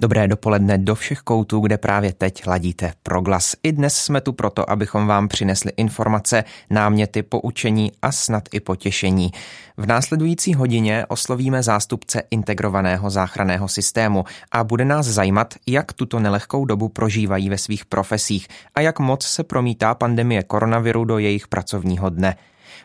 [0.00, 3.54] Dobré dopoledne do všech koutů, kde právě teď ladíte proglas.
[3.62, 9.30] I dnes jsme tu proto, abychom vám přinesli informace, náměty, poučení a snad i potěšení.
[9.76, 16.64] V následující hodině oslovíme zástupce integrovaného záchranného systému a bude nás zajímat, jak tuto nelehkou
[16.64, 22.10] dobu prožívají ve svých profesích a jak moc se promítá pandemie koronaviru do jejich pracovního
[22.10, 22.36] dne.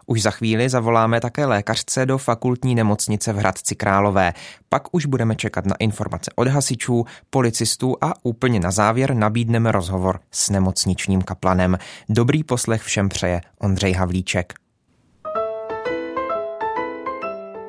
[0.05, 4.33] Už za chvíli zavoláme také lékařce do fakultní nemocnice v Hradci Králové.
[4.69, 10.19] Pak už budeme čekat na informace od hasičů, policistů a úplně na závěr nabídneme rozhovor
[10.31, 11.77] s nemocničním kaplanem.
[12.09, 14.53] Dobrý poslech všem přeje Ondřej Havlíček.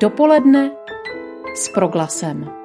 [0.01, 0.71] Dopoledne
[1.55, 2.64] s proglasem.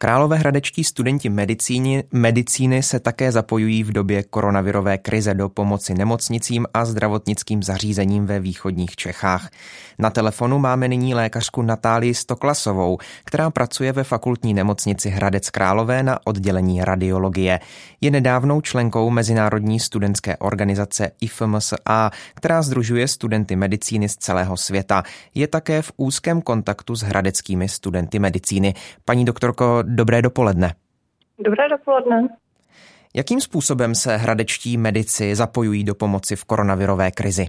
[0.00, 6.84] Královéhradečtí studenti medicíny, medicíny se také zapojují v době koronavirové krize do pomoci nemocnicím a
[6.84, 9.50] zdravotnickým zařízením ve východních Čechách.
[9.98, 16.26] Na telefonu máme nyní lékařku Natálii Stoklasovou, která pracuje ve fakultní nemocnici Hradec Králové na
[16.26, 17.60] oddělení radiologie.
[18.00, 25.02] Je nedávnou členkou Mezinárodní studentské organizace IFMSA, která združuje studenty medicíny z celého světa.
[25.34, 28.74] Je také v úzkém kontaktu s hradeckými studenty medicíny.
[29.04, 30.74] Paní doktorko, dobré dopoledne.
[31.38, 32.28] Dobré dopoledne.
[33.14, 37.46] Jakým způsobem se hradečtí medici zapojují do pomoci v koronavirové krizi?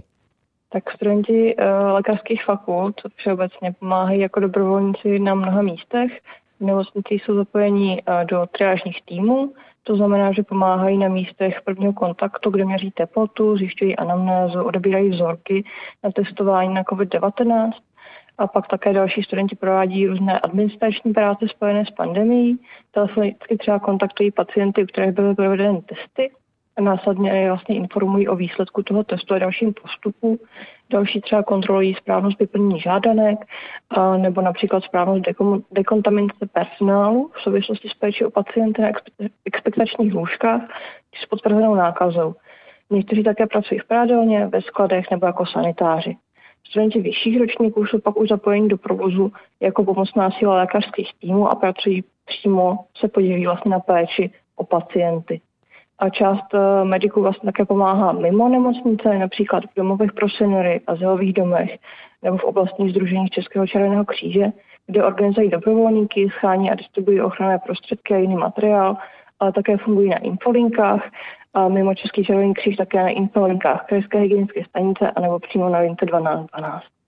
[0.72, 6.12] Tak studenti uh, lékařských fakult všeobecně pomáhají jako dobrovolníci na mnoha místech.
[6.60, 9.52] V nemocnici jsou zapojení uh, do triážních týmů,
[9.82, 15.64] to znamená, že pomáhají na místech prvního kontaktu, kde měří teplotu, zjišťují anamnézu, odebírají vzorky
[16.04, 17.70] na testování na COVID-19
[18.40, 22.58] a pak také další studenti provádí různé administrační práce spojené s pandemí.
[22.90, 26.30] Telefonicky třeba kontaktují pacienty, u kterých byly provedeny testy
[26.76, 30.38] a následně je vlastně informují o výsledku toho testu a dalším postupu.
[30.90, 33.38] Další třeba kontrolují správnost vyplnění žádanek
[33.90, 35.24] a, nebo například správnost
[35.70, 38.88] dekontaminace personálu v souvislosti s péči o pacienty na
[39.44, 40.62] expektačních lůžkách
[41.22, 42.34] s potvrzenou nákazou.
[42.90, 46.16] Někteří také pracují v prádelně, ve skladech nebo jako sanitáři.
[46.64, 51.54] Studenti vyšších ročníků jsou pak už zapojeni do provozu jako pomocná síla lékařských týmů a
[51.54, 55.40] pracují přímo, se podílí vlastně na péči o pacienty.
[55.98, 61.32] A část eh, mediků vlastně také pomáhá mimo nemocnice, například v domovech pro seniory, azylových
[61.32, 61.78] domech
[62.22, 64.46] nebo v oblastních združeních Českého červeného kříže,
[64.86, 68.96] kde organizují dobrovolníky, schání a distribuují ochranné prostředky a jiný materiál,
[69.40, 71.10] ale také fungují na infolinkách
[71.54, 76.06] a mimo Český červený kříž také na infolinkách krajské hygienické stanice anebo přímo na lince
[76.06, 76.99] 1212.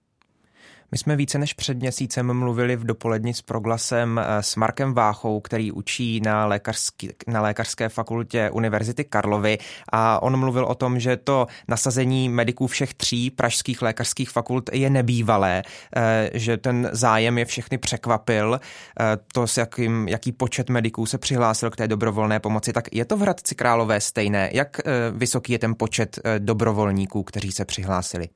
[0.93, 5.39] My jsme více než před měsícem mluvili v dopoledni s proglasem eh, s Markem Váchou,
[5.39, 9.57] který učí na, lékařský, na lékařské fakultě Univerzity Karlovy
[9.91, 14.89] a on mluvil o tom, že to nasazení mediků všech tří pražských lékařských fakult je
[14.89, 15.63] nebývalé,
[15.95, 21.17] eh, že ten zájem je všechny překvapil, eh, to s jakým, jaký počet mediků se
[21.17, 24.49] přihlásil k té dobrovolné pomoci, tak je to v Hradci Králové stejné?
[24.53, 24.77] Jak
[25.11, 28.29] vysoký je ten počet dobrovolníků, kteří se přihlásili?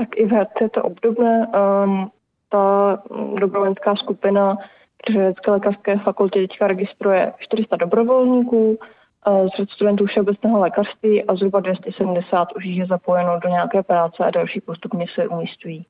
[0.00, 1.46] Tak i v Hradci je to obdobné.
[1.46, 2.10] Um,
[2.48, 2.98] ta
[3.40, 4.56] dobrovolnická skupina
[5.04, 8.78] při Hradecké lékařské fakultě teďka registruje 400 dobrovolníků
[9.26, 14.60] z studentů všeobecného lékařství a zhruba 270 už je zapojeno do nějaké práce a další
[14.60, 15.86] postupně se umístují.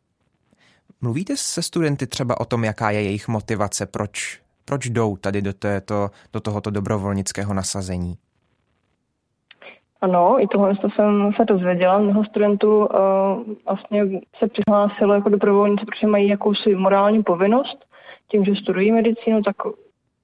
[1.00, 5.53] Mluvíte se studenty třeba o tom, jaká je jejich motivace, proč, proč jdou tady do,
[5.53, 8.15] této, do tohoto dobrovolnického nasazení?
[10.03, 11.99] Ano, i tohle jsem se dozvěděla.
[11.99, 12.87] Mnoho studentů uh,
[13.66, 14.05] vlastně
[14.38, 17.84] se přihlásilo jako dobrovolníci, protože mají jakousi morální povinnost.
[18.28, 19.66] Tím, že studují medicínu, tak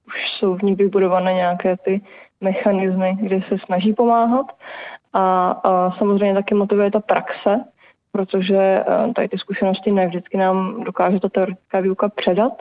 [0.07, 2.01] už jsou v ní vybudované nějaké ty
[2.41, 4.45] mechanismy, kde se snaží pomáhat.
[5.13, 7.65] A, a samozřejmě taky motivuje ta praxe,
[8.11, 12.53] protože uh, tady ty zkušenosti ne vždycky nám dokáže ta teoretická výuka předat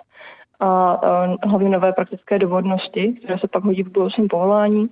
[0.61, 1.01] a
[1.43, 4.89] hlavně nové praktické dovodnosti, které se pak hodí v budoucím povolání.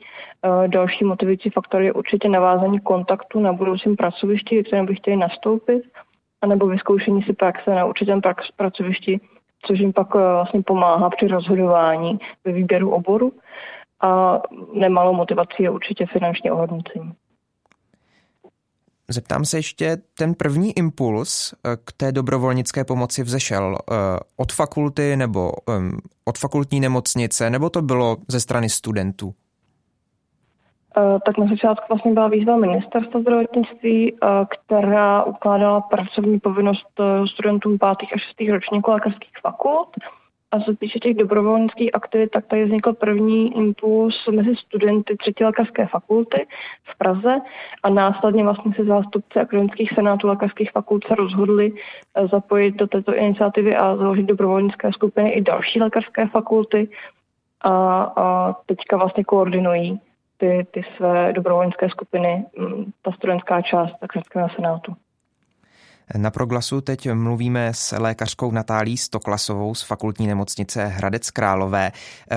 [0.66, 5.82] Další motivující faktor je určitě navázání kontaktu na budoucím pracovišti, které by chtěli nastoupit,
[6.42, 8.20] anebo vyzkoušení si praxe na určitém
[8.56, 9.20] pracovišti,
[9.62, 13.32] což jim pak vlastně pomáhá při rozhodování ve výběru oboru.
[14.02, 14.40] A
[14.72, 17.12] nemalou motivací je určitě finanční ohodnocení.
[19.08, 23.94] Zeptám se ještě, ten první impuls eh, k té dobrovolnické pomoci vzešel eh,
[24.36, 25.52] od fakulty nebo
[26.24, 29.34] od fakultní nemocnice, nebo to bylo ze strany studentů?
[30.96, 34.16] Eh, tak na začátku vlastně byla výzva ministerstva zdravotnictví,
[34.50, 37.00] která ukládala pracovní povinnost
[37.32, 39.88] studentům pátých a šestých ročníků lékařských fakult.
[40.54, 45.44] A co se týče těch dobrovolnických aktivit, tak tady vznikl první impuls mezi studenty třetí
[45.44, 46.46] lékařské fakulty
[46.84, 47.36] v Praze
[47.82, 53.14] a následně vlastně se zástupci akademických senátů lékařských fakult se rozhodli eh, zapojit do této
[53.14, 56.88] iniciativy a založit dobrovolnické skupiny i další lékařské fakulty
[57.60, 60.00] a, a teďka vlastně koordinují
[60.36, 64.92] ty, ty své dobrovolnické skupiny, mm, ta studentská část akademického senátu.
[66.16, 71.92] Na proglasu teď mluvíme s lékařkou Natálí Stoklasovou z fakultní nemocnice Hradec Králové.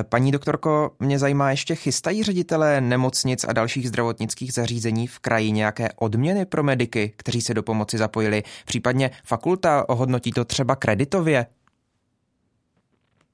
[0.10, 5.90] Paní doktorko, mě zajímá ještě, chystají ředitelé nemocnic a dalších zdravotnických zařízení v kraji nějaké
[5.96, 8.44] odměny pro mediky, kteří se do pomoci zapojili?
[8.66, 11.46] Případně fakulta ohodnotí to třeba kreditově?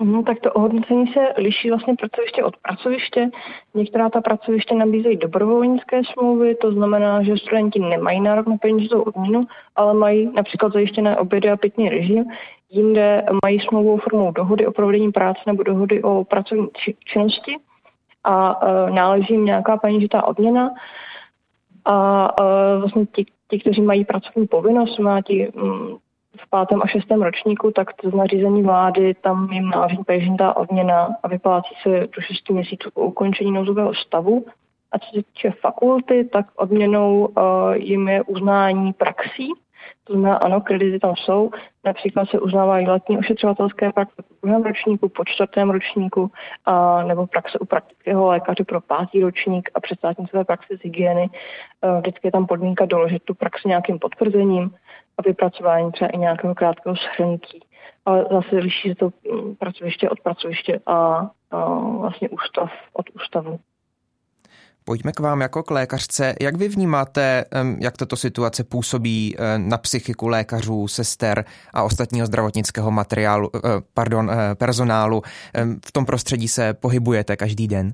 [0.01, 3.29] No, tak to ohodnocení se liší vlastně pracoviště od pracoviště.
[3.73, 9.47] Některá ta pracoviště nabízejí dobrovolnické smlouvy, to znamená, že studenti nemají nárok na peněžitou odměnu,
[9.75, 12.25] ale mají například zajištěné obědy a pitný režim.
[12.69, 16.67] Jinde mají smlouvu formou dohody o provedení práce nebo dohody o pracovní
[17.05, 17.55] činnosti
[18.23, 20.71] a e, náleží jim nějaká peněžitá odměna.
[21.85, 25.97] A e, vlastně ti, ti, kteří mají pracovní povinnost, má ti mm,
[26.37, 31.27] v pátém a šestém ročníku, tak z nařízení vlády tam jim náleží peněžitá odměna a
[31.27, 34.45] vyplácí se do 6 měsíců po ukončení nouzového stavu.
[34.91, 39.49] A co se týče fakulty, tak odměnou uh, jim je uznání praxí.
[40.03, 41.51] To znamená, ano, kredity tam jsou.
[41.85, 46.31] Například se uznávají letní ošetřovatelské praxe po druhém ročníku, po čtvrtém ročníku,
[46.65, 51.29] a, nebo praxe u praktického lékaře pro pátý ročník a předstátnicové praxe z hygieny.
[51.81, 54.75] Uh, vždycky je tam podmínka doložit tu praxi nějakým potvrzením
[55.17, 57.59] a vypracování třeba i nějakého krátkého shrnutí.
[58.05, 63.59] Ale zase liší se to mm, pracoviště od pracoviště a, a vlastně ústav od ústavu.
[64.85, 66.35] Pojďme k vám jako k lékařce.
[66.41, 67.45] Jak vy vnímáte,
[67.79, 73.59] jak tato situace působí eh, na psychiku lékařů, sester a ostatního zdravotnického materiálu, eh,
[73.93, 75.21] pardon, eh, personálu?
[75.85, 77.91] V tom prostředí se pohybujete každý den?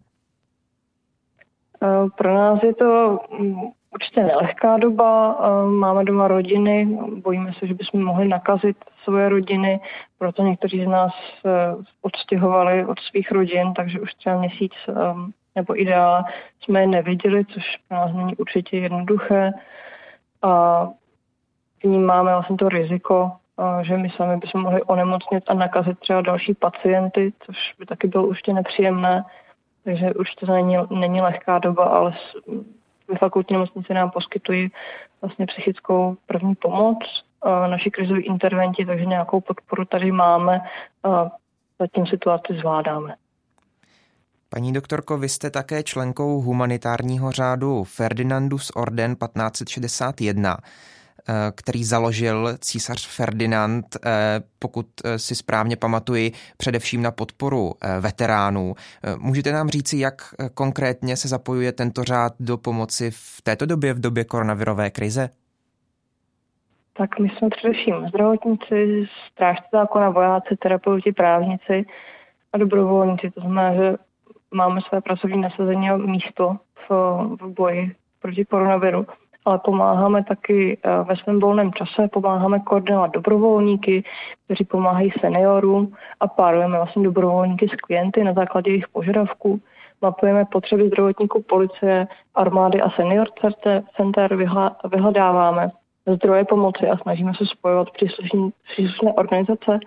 [2.17, 3.55] Pro nás je to mm,
[3.93, 5.37] určitě nelehká doba.
[5.65, 9.79] Máme doma rodiny, bojíme se, že bychom mohli nakazit svoje rodiny,
[10.17, 11.11] proto někteří z nás
[12.01, 14.71] odstěhovali od svých rodin, takže už třeba měsíc
[15.55, 16.23] nebo ideále
[16.61, 19.51] jsme je neviděli, což pro nás není určitě jednoduché.
[20.41, 20.87] A
[21.83, 23.31] vnímáme vlastně to riziko,
[23.81, 28.27] že my sami bychom mohli onemocnit a nakazit třeba další pacienty, což by taky bylo
[28.27, 29.25] určitě nepříjemné.
[29.83, 32.13] Takže už to není, není lehká doba, ale
[33.07, 34.71] ve fakultní nemocnici nám poskytují
[35.21, 36.97] vlastně psychickou první pomoc,
[37.67, 40.61] naši krizoví interventi, takže nějakou podporu tady máme
[41.03, 41.31] a
[41.79, 43.15] zatím situaci zvládáme.
[44.51, 50.57] Paní doktorko, vy jste také členkou humanitárního řádu Ferdinandus Orden 1561
[51.29, 54.09] eh, který založil císař Ferdinand, eh,
[54.59, 58.75] pokud eh, si správně pamatuji, především na podporu veteránů.
[59.17, 60.21] Můžete nám říci, jak
[60.53, 65.29] konkrétně se zapojuje tento řád do pomoci v této době, v době koronavirové krize?
[66.97, 71.85] Tak my jsme především zdravotníci, strážci zákona, vojáci, terapeuti, právníci
[72.53, 73.31] a dobrovolníci.
[73.31, 73.97] To znamená, že
[74.53, 76.55] máme své pracovní nasazení a místo
[76.87, 76.91] v,
[77.41, 79.05] v boji proti koronaviru,
[79.45, 84.03] ale pomáháme taky eh, ve svém volném čase, pomáháme koordinovat dobrovolníky,
[84.45, 89.61] kteří pomáhají seniorům a párujeme vlastně dobrovolníky s klienty na základě jejich požadavků.
[90.01, 93.27] Mapujeme potřeby zdravotníků, policie, armády a senior
[93.95, 94.35] center,
[94.91, 95.71] vyhledáváme
[96.15, 99.79] zdroje pomoci a snažíme se spojovat příslušné organizace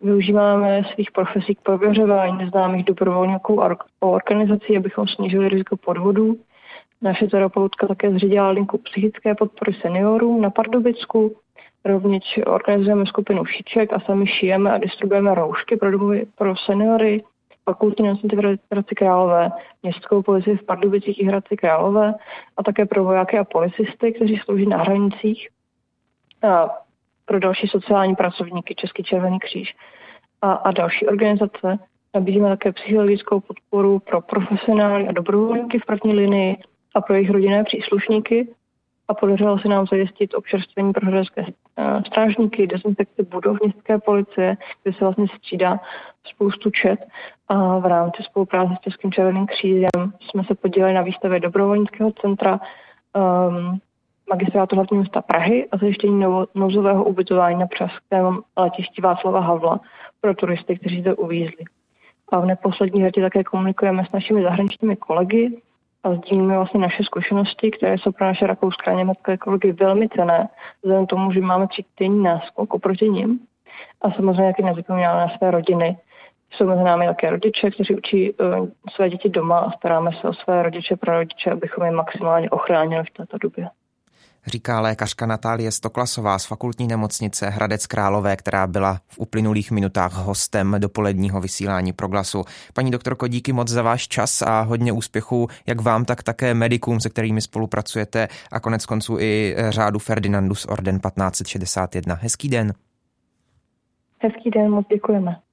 [0.00, 6.36] Využíváme svých profesí k prověřování neznámých dobrovolníků a organizací, abychom snížili riziko podvodů.
[7.02, 11.36] Naše terapeutka také zřídila linku psychické podpory seniorům na Pardubicku.
[11.84, 17.24] Rovněž organizujeme skupinu šiček a sami šijeme a distribuujeme roušky pro, domovy, pro seniory,
[17.64, 19.50] fakultní nemocnici v Hradci Králové,
[19.82, 22.14] městskou policii v Pardubicích i Hradci Králové
[22.56, 25.48] a také pro vojáky a policisty, kteří slouží na hranicích.
[26.42, 26.68] A
[27.26, 29.74] pro další sociální pracovníky, Český červený kříž
[30.42, 31.78] a, a další organizace.
[32.14, 36.56] Nabízíme také psychologickou podporu pro profesionální a dobrovolníky v první linii
[36.94, 38.48] a pro jejich rodinné příslušníky.
[39.08, 41.44] A podařilo se nám zajistit občerstvení pro hradecké
[41.76, 45.80] eh, strážníky, dezinfekci budov městské policie, kde se vlastně střídá
[46.24, 47.00] spoustu čet.
[47.48, 52.60] A v rámci spolupráce s Českým červeným křížem jsme se podíleli na výstavě dobrovolnického centra
[53.14, 53.80] um,
[54.30, 59.80] magistrátu hlavního města Prahy a zajištění nouzového ubytování na pražském letišti Václava Havla
[60.20, 61.64] pro turisty, kteří zde uvízli.
[62.32, 65.62] A v neposlední řadě také komunikujeme s našimi zahraničními kolegy
[66.04, 70.48] a sdílíme vlastně naše zkušenosti, které jsou pro naše rakouské a německé kolegy velmi cené,
[70.82, 73.40] vzhledem tomu, že máme tři náskok oproti nim.
[74.02, 75.96] A samozřejmě taky nezapomínáme na své rodiny,
[76.50, 80.32] Jsou mezi námi také rodiče, kteří učí uh, své děti doma a staráme se o
[80.32, 83.68] své rodiče, pro rodiče, abychom je maximálně ochránili v této době
[84.46, 90.76] říká lékařka Natálie Stoklasová z fakultní nemocnice Hradec Králové, která byla v uplynulých minutách hostem
[90.78, 92.44] dopoledního vysílání Proglasu.
[92.74, 97.00] Paní doktorko, díky moc za váš čas a hodně úspěchů, jak vám, tak také medikům,
[97.00, 102.14] se kterými spolupracujete a konec konců i řádu Ferdinandus Orden 1561.
[102.14, 102.72] Hezký den.
[104.22, 105.45] Hezký den, moc děkujeme.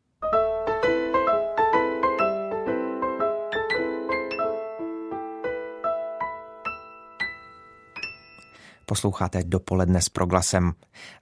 [8.85, 10.71] Posloucháte dopoledne s proglasem.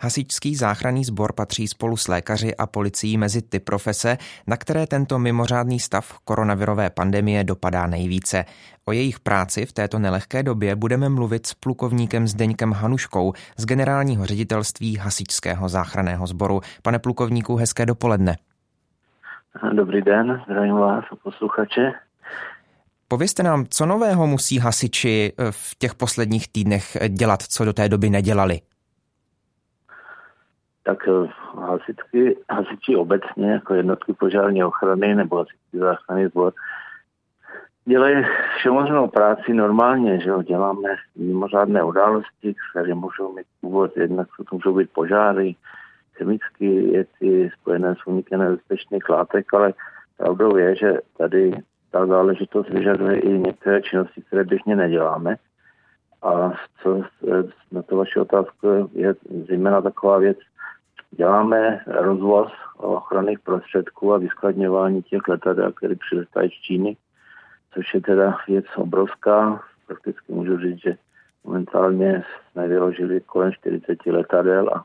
[0.01, 5.20] Hasičský záchranný sbor patří spolu s lékaři a policií mezi ty profese, na které tento
[5.20, 8.46] mimořádný stav koronavirové pandemie dopadá nejvíce.
[8.86, 14.25] O jejich práci v této nelehké době budeme mluvit s plukovníkem Zdeňkem Hanuškou z generálního
[14.25, 16.62] ředitelství Hasičského záchranného sboru.
[16.84, 18.38] Pane plukovníku, hezké dopoledne.
[19.74, 21.91] Dobrý den, zdravím vás posluchače.
[23.12, 27.89] Povězte nám, co nového musí hasiči eh, v těch posledních týdnech dělat, co do té
[27.89, 28.60] doby nedělali?
[30.84, 31.27] Tak eh,
[31.62, 36.53] hasičky, hasiči obecně, jako jednotky požární ochrany nebo hasičský záchranný sbor,
[37.86, 38.25] dělají
[38.58, 44.75] všemožnou práci normálně, že jo, děláme mimořádné události, které můžou mít původ, jednak to můžou
[44.75, 45.56] být požáry,
[46.13, 49.74] chemické věci spojené s únikem nebezpečných látek, ale
[50.18, 51.53] pravdou je, že tady
[51.91, 55.36] ta záležitost vyžaduje i některé činnosti, které běžně neděláme.
[56.21, 56.51] A
[56.83, 57.01] co
[57.71, 59.15] na to vaši otázku je
[59.48, 60.38] zejména taková věc,
[61.12, 66.98] děláme rozvoz ochranných prostředků a vyskladňování těch letadel, které přiletají z Číny,
[67.74, 69.63] což je teda věc obrovská.
[69.88, 70.98] Prakticky můžu říct, že
[71.43, 74.83] momentálně jsme vyložili kolem 40 letadel a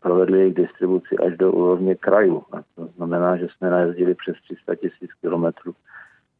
[0.00, 2.44] provedli jejich distribuci až do úrovně krajů.
[2.52, 5.74] A to znamená, že jsme najezdili přes 300 tisíc kilometrů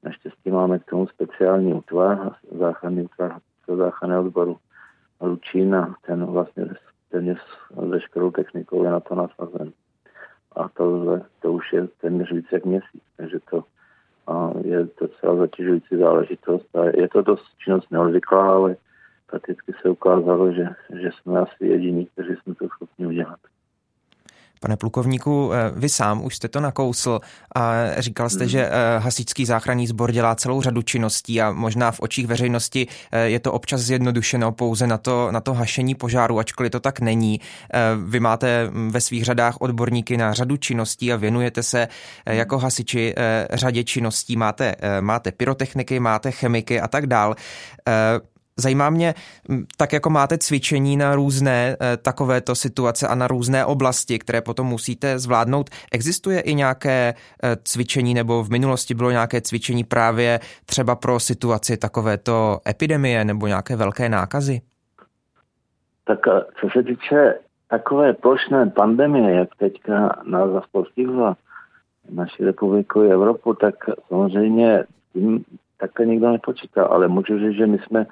[0.02, 3.40] Naštěstí máme k tomu speciální útvar, záchranný útvar
[3.76, 4.56] záchranného odboru
[5.20, 6.66] Lučín a ten vlastně
[7.08, 7.38] téměř
[7.70, 9.72] veškerou technikou je na to nasazen.
[10.56, 13.64] A to, to už je téměř více jak měsíc, takže to
[14.26, 16.76] a je docela zatěžující záležitost.
[16.76, 18.76] A je to dost činnost neobvyklá, ale
[19.26, 20.68] prakticky se ukázalo, že,
[21.00, 23.38] že jsme asi jediní, kteří jsme to schopni udělat.
[24.62, 27.20] Pane plukovníku, eh, vy sám už jste to nakousl
[27.54, 28.48] a říkal jste, hmm.
[28.48, 33.24] že eh, hasičský záchranný sbor dělá celou řadu činností a možná v očích veřejnosti eh,
[33.24, 37.40] je to občas zjednodušeno pouze na to, na to hašení požáru, ačkoliv to tak není.
[38.06, 41.88] Vy máte mm, ve svých řadách odborníky na řadu činností a věnujete se
[42.26, 43.14] jako hasiči
[43.52, 44.36] řadě činností.
[44.36, 47.34] Máte, máte pyrotechniky, máte chemiky a tak dál.
[48.60, 49.14] Zajímá mě,
[49.76, 54.66] tak jako máte cvičení na různé e, takovéto situace a na různé oblasti, které potom
[54.66, 60.96] musíte zvládnout, existuje i nějaké e, cvičení nebo v minulosti bylo nějaké cvičení právě třeba
[60.96, 64.60] pro situaci takovéto epidemie nebo nějaké velké nákazy?
[66.04, 67.34] Tak e, co se týče
[67.70, 71.36] takové plošné pandemie, jak teďka nás postihla
[72.10, 73.74] naši republiku i Evropu, tak
[74.08, 75.44] samozřejmě tím
[75.80, 78.06] také nikdo nepočítá, ale můžu říct, že my jsme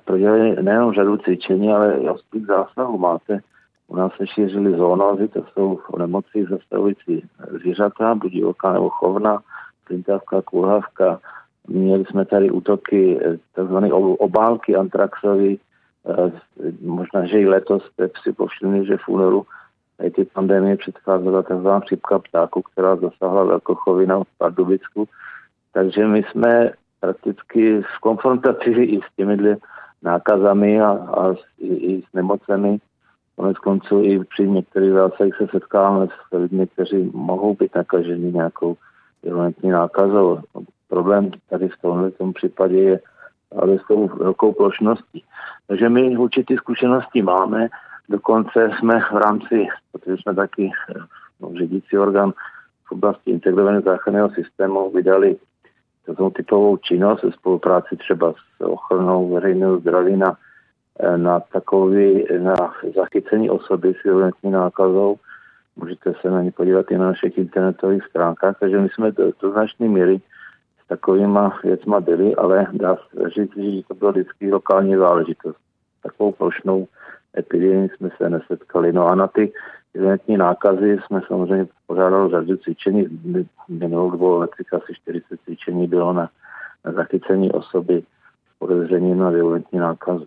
[0.00, 2.98] prodělali nejenom řadu cvičení, ale i ostrých zásahů.
[2.98, 3.40] Máte,
[3.88, 7.28] u nás se šířily zónozy, to jsou nemoci zastavující
[7.60, 9.38] zvířata, buď divoká nebo chovna,
[9.86, 11.20] plintavka, kulhavka.
[11.68, 13.76] Měli jsme tady útoky eh, tzv.
[14.18, 15.60] obálky antraxový,
[16.08, 16.32] eh,
[16.80, 19.46] možná, že i letos jste si povšimli, že v únoru
[20.14, 21.68] ty pandemie předcházela tzv.
[21.84, 25.08] chřipka ptáku, která zasáhla velkochovina v Pardubicku.
[25.72, 26.70] Takže my jsme
[27.00, 29.36] prakticky v konfrontaci i s těmi
[30.04, 32.78] nákazami a, a i, i s nemocemi.
[33.36, 38.76] Konec konců i při některých zásahích se setkáváme s lidmi, kteří mohou být nakaženi nějakou
[39.22, 40.38] virulentní nákazou.
[40.88, 43.00] Problém tady v tomhle tom případě je
[43.56, 45.24] ale s tou velkou plošností.
[45.66, 47.68] Takže my určitě zkušenosti máme,
[48.08, 50.70] dokonce jsme v rámci, protože jsme taky
[51.40, 52.32] no, řídící orgán
[52.84, 55.36] v oblasti integrovaného záchranného systému, vydali
[56.06, 60.36] takovou typovou činnost ve spolupráci třeba s ochranou veřejného zdraví na,
[61.00, 65.16] eh, na takový, na zachycení osoby s virulentní nákazou.
[65.76, 69.50] Můžete se na ně podívat i na našich internetových stránkách, takže my jsme do, do
[69.52, 70.20] značné míry
[70.84, 75.56] s takovýma věcma byli, ale dá se říct, že to bylo vždycky lokální záležitost.
[76.02, 76.86] Takovou plošnou
[77.38, 78.92] epidemii jsme se nesetkali.
[78.92, 79.52] No a na ty
[79.94, 83.06] Eventní nákazy jsme samozřejmě pořádali řadu cvičení.
[83.68, 86.30] Minulou dvou letech asi 40 cvičení bylo na,
[86.84, 88.02] na zachycení osoby
[88.54, 90.26] s podezřením na virulentní nákazu.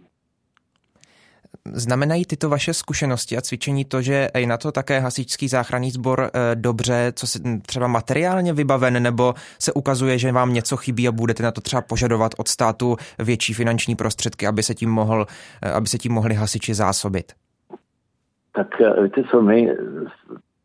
[1.74, 6.32] Znamenají tyto vaše zkušenosti a cvičení to, že i na to také hasičský záchranný sbor
[6.34, 11.12] eh, dobře, co se třeba materiálně vybaven, nebo se ukazuje, že vám něco chybí a
[11.12, 15.26] budete na to třeba požadovat od státu větší finanční prostředky, aby se tím, mohl,
[15.62, 17.34] eh, aby se tím mohli hasiči zásobit?
[18.58, 19.78] Tak eh, víte co, my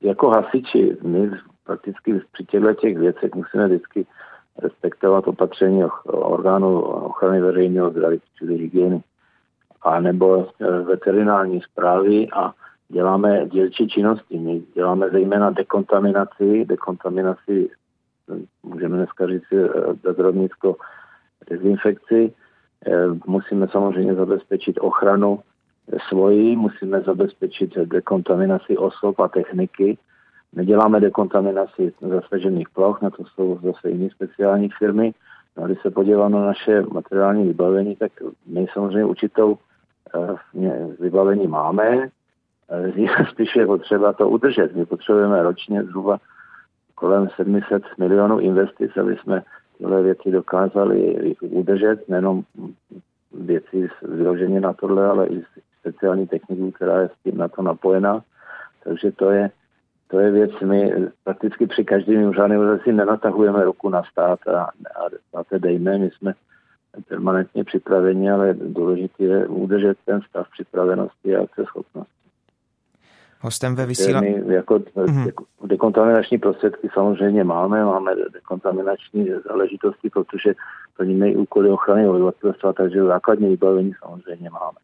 [0.00, 1.30] jako hasiči, my
[1.64, 4.06] prakticky při těchto těch věcech musíme vždycky
[4.58, 9.02] respektovat opatření orgánů ochrany veřejného zdraví, čili hygieny,
[9.82, 12.52] a nebo eh, veterinární zprávy a
[12.88, 14.38] děláme dílčí činnosti.
[14.38, 17.70] My děláme zejména dekontaminaci, dekontaminaci,
[18.62, 19.68] můžeme dneska říct eh,
[20.02, 20.76] bezrovnickou
[21.50, 22.34] dezinfekci.
[23.26, 25.42] Musíme samozřejmě zabezpečit ochranu
[26.08, 29.98] svoji, musíme zabezpečit dekontaminaci osob a techniky.
[30.52, 35.14] Neděláme dekontaminaci zasažených ploch, na to jsou zase jiné speciální firmy.
[35.56, 38.12] No, když se podívám na naše materiální vybavení, tak
[38.46, 39.58] my samozřejmě určitou
[40.14, 42.08] eh, vybavení máme,
[42.70, 44.76] eh, spíš je potřeba to udržet.
[44.76, 46.18] My potřebujeme ročně zhruba
[46.94, 49.42] kolem 700 milionů investic, aby jsme
[49.78, 52.42] tyhle věci dokázali udržet, nejenom
[53.32, 55.42] věci vyloženě na tohle, ale i
[55.82, 58.22] speciální techniku, která je s tím na to napojená.
[58.84, 59.50] Takže to je,
[60.08, 60.92] to je věc, my
[61.24, 64.70] prakticky při každém mimořádném organizaci nenatahujeme ruku na stát a,
[65.34, 66.34] a, to dejme, my jsme
[67.08, 72.22] permanentně připraveni, ale důležité je udržet ten stav připravenosti a schopnosti.
[73.40, 74.42] Hostem ve vysílání.
[74.46, 75.32] Jako, mm-hmm.
[75.64, 80.54] dekontaminační prostředky samozřejmě máme, máme dekontaminační záležitosti, protože
[80.96, 84.78] plníme i úkoly ochrany obyvatelstva, takže základní vybavení samozřejmě máme.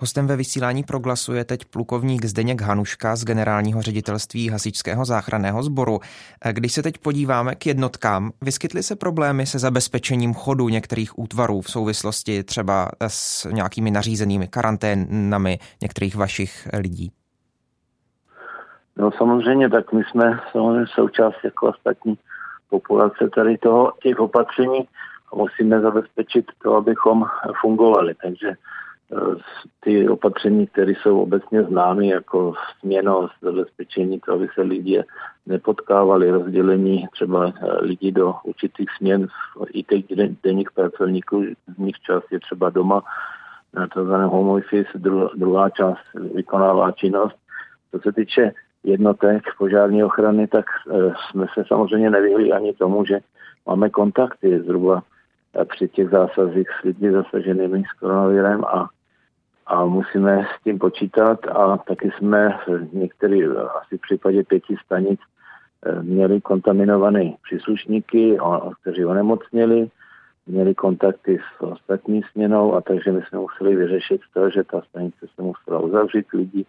[0.00, 6.00] Hostem ve vysílání proglasu je teď plukovník Zdeněk Hanuška z generálního ředitelství Hasičského záchranného sboru.
[6.52, 11.70] Když se teď podíváme k jednotkám, vyskytly se problémy se zabezpečením chodu některých útvarů v
[11.70, 17.12] souvislosti třeba s nějakými nařízenými karanténami některých vašich lidí?
[18.96, 22.18] No samozřejmě, tak my jsme samozřejmě součást jako ostatní
[22.70, 24.88] populace tady toho, těch opatření
[25.32, 27.24] a musíme zabezpečit to, abychom
[27.60, 28.14] fungovali.
[28.22, 28.56] Takže
[29.80, 35.02] ty opatření, které jsou obecně známy jako směnost, zabezpečení to, aby se lidi
[35.46, 39.28] nepotkávali, rozdělení třeba eh, lidí do určitých směn,
[39.72, 40.04] i těch
[40.44, 41.44] denních pracovníků,
[41.74, 43.02] z nich část je třeba doma,
[43.94, 44.98] to home office,
[45.34, 46.00] druhá část
[46.34, 47.36] vykonává činnost.
[47.90, 48.52] Co se týče
[48.84, 53.20] jednotek požární ochrany, tak eh, jsme se samozřejmě nevyhli ani tomu, že
[53.66, 55.02] máme kontakty zhruba
[55.54, 58.88] eh, při těch zásazích s lidmi zasaženými s koronavirem a
[59.68, 63.44] a musíme s tím počítat a taky jsme v některých,
[63.82, 65.20] asi v případě pěti stanic,
[65.86, 68.38] eh, měli kontaminované příslušníky,
[68.80, 69.90] kteří onemocněli,
[70.46, 75.26] měli kontakty s ostatní směnou a takže my jsme museli vyřešit to, že ta stanice
[75.34, 76.64] se musela uzavřít, lidi,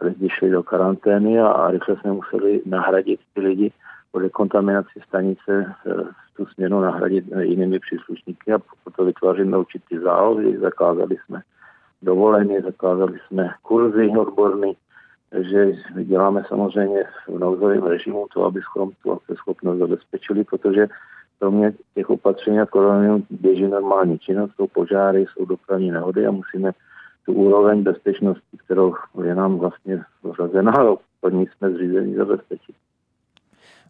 [0.00, 3.72] lidi šli do karantény a, a rychle jsme museli nahradit ty lidi
[4.12, 5.92] po dekontaminaci stanice eh,
[6.36, 11.42] tu směnu nahradit jinými příslušníky a proto vytváříme určitý zálohy, zakázali jsme
[12.02, 14.76] dovoleně, zakázali jsme kurzy odborný,
[15.38, 15.72] že
[16.04, 20.88] děláme samozřejmě v nouzovém režimu to, abychom tu schopnost zabezpečili, protože
[21.38, 26.30] pro mě těch opatření a koronavirus běží normální činnost, jsou požáry, jsou dopravní nehody a
[26.30, 26.72] musíme
[27.26, 32.74] tu úroveň bezpečnosti, kterou je nám vlastně vřazená, pod ní jsme zřízení zabezpečit.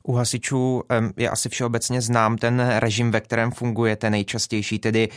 [0.03, 0.83] U hasičů
[1.17, 5.09] je asi všeobecně znám ten režim, ve kterém fungujete nejčastější, tedy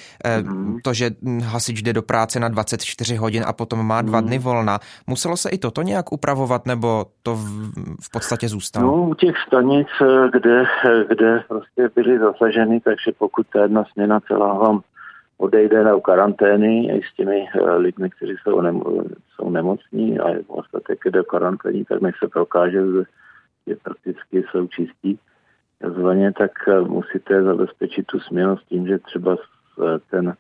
[0.42, 0.78] mm.
[0.84, 1.10] to, že
[1.44, 4.28] hasič jde do práce na 24 hodin a potom má dva mm.
[4.28, 4.80] dny volna.
[5.08, 8.88] Muselo se i toto nějak upravovat, nebo to v, v podstatě zůstalo?
[8.88, 9.88] No, u těch stanic,
[10.32, 10.64] kde,
[11.08, 14.82] kde prostě byly zasaženy, takže pokud ta jedna směna celá vám
[15.42, 18.82] odejde na karantény i s těmi eh, lidmi, kteří jsou, nem,
[19.36, 23.04] jsou nemocní a ostatek jde do karantény, tak než se prokáže, že
[23.66, 25.20] je prakticky jsou čistí
[25.82, 30.34] takzvaně, tak eh, musíte zabezpečit tu směnu s tím, že třeba eh, ten,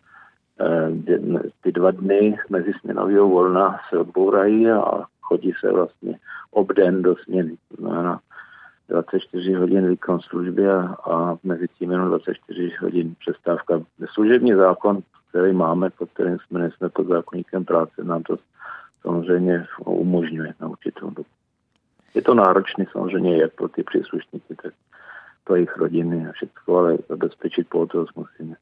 [0.62, 6.20] eh, ty dva dny mezi směnového volna se odbourají a chodí se vlastně
[6.52, 7.58] obden do směny.
[7.80, 8.20] Na
[8.90, 13.82] 24 hodin výkon služby a, a mezi tím jenom 24 hodin přestávka.
[14.14, 18.38] Služební zákon, který máme, pod kterým jsme, nejsme pod zákonníkem práce, nám to
[19.02, 21.30] samozřejmě umožňuje na určitou dobu.
[22.13, 24.74] Je to náročné samozřejmě jak pro ty příslušníky, tak
[25.43, 28.56] pro jejich rodiny a všechno, ale zabezpečit pohotovost musíme.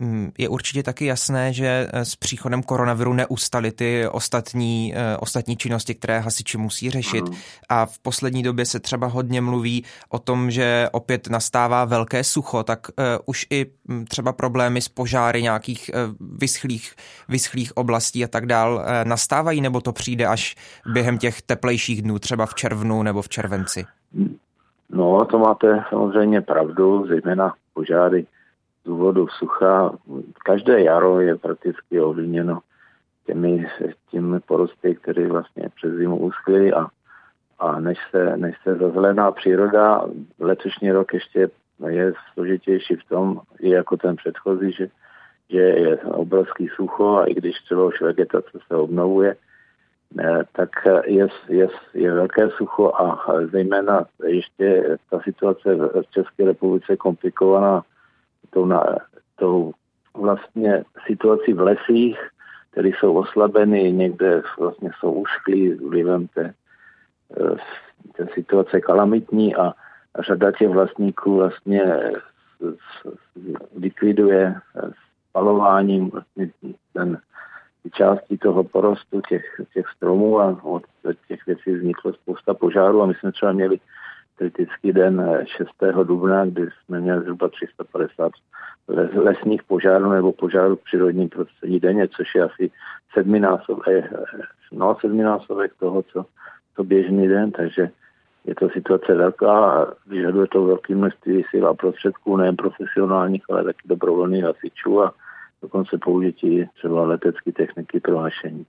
[0.00, 5.56] Mm, je určitě taky jasné, že eh, s příchodem koronaviru neustaly ty ostatní, eh, ostatní
[5.56, 7.24] činnosti, které hasiči musí řešit.
[7.68, 12.62] A v poslední době se třeba hodně mluví o tom, že opět nastává velké sucho,
[12.62, 12.86] tak
[13.26, 16.94] už i mm, třeba problémy s požáry nějakých vyschlých,
[17.28, 20.56] vyschlých oblastí a tak dál nastávají, nebo to přijde až
[20.92, 23.84] během těch teplejších dnů, třeba v červnu nebo v červenci?
[24.90, 28.26] No, to máte samozřejmě pravdu, zejména požáry
[28.84, 29.98] důvodu sucha.
[30.44, 32.58] Každé jaro je prakticky ovlivněno
[33.26, 33.66] těmi,
[34.10, 36.86] těmi porosty, které vlastně přes zimu uschly a,
[37.58, 40.04] a než se, než se zazelená příroda,
[40.38, 41.50] letošní rok ještě
[41.88, 44.88] je složitější v tom, i jako ten předchozí, že,
[45.50, 49.36] že je obrovský sucho a i když třeba už vegetace se obnovuje,
[50.52, 50.70] tak
[51.06, 57.82] je, je, je velké sucho a zejména ještě ta situace v České republice komplikovaná
[58.50, 58.84] tou, na,
[59.36, 59.72] tou
[60.14, 62.18] vlastně situací v lesích,
[62.70, 66.54] které jsou oslabeny, někde vlastně jsou ušklí vlivem té,
[67.40, 67.56] eh,
[68.16, 69.74] té situace kalamitní a
[70.26, 71.82] řada těch vlastníků vlastně
[73.76, 74.54] likviduje
[75.30, 76.50] spalováním vlastně
[76.92, 77.18] ten
[77.92, 80.82] částí toho porostu těch, těch stromů a od
[81.28, 83.80] těch věcí vzniklo spousta požárů a my jsme třeba měli
[84.36, 85.68] kritický den 6.
[86.02, 88.32] dubna, kdy jsme měli zhruba 350
[89.14, 92.70] lesních požárů nebo požárů v přírodním prostředí denně, což je asi
[93.12, 94.12] sedminásobek,
[94.72, 96.26] no, sedminásobek toho, co,
[96.76, 97.90] co běžný den, takže
[98.44, 103.64] je to situace velká a vyžaduje to velké množství sil a prostředků, nejen profesionálních, ale
[103.64, 105.14] taky dobrovolných hasičů a
[105.62, 108.66] dokonce použití třeba letecké techniky pro hašení.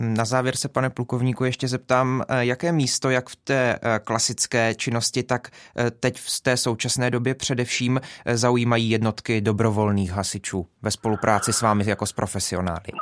[0.00, 4.74] Na závěr se, pane plukovníku, ještě zeptám, eh, jaké místo, jak v té eh, klasické
[4.74, 8.00] činnosti, tak eh, teď v té současné době především
[8.32, 12.92] zaujímají jednotky dobrovolných hasičů ve spolupráci s vámi jako s profesionály?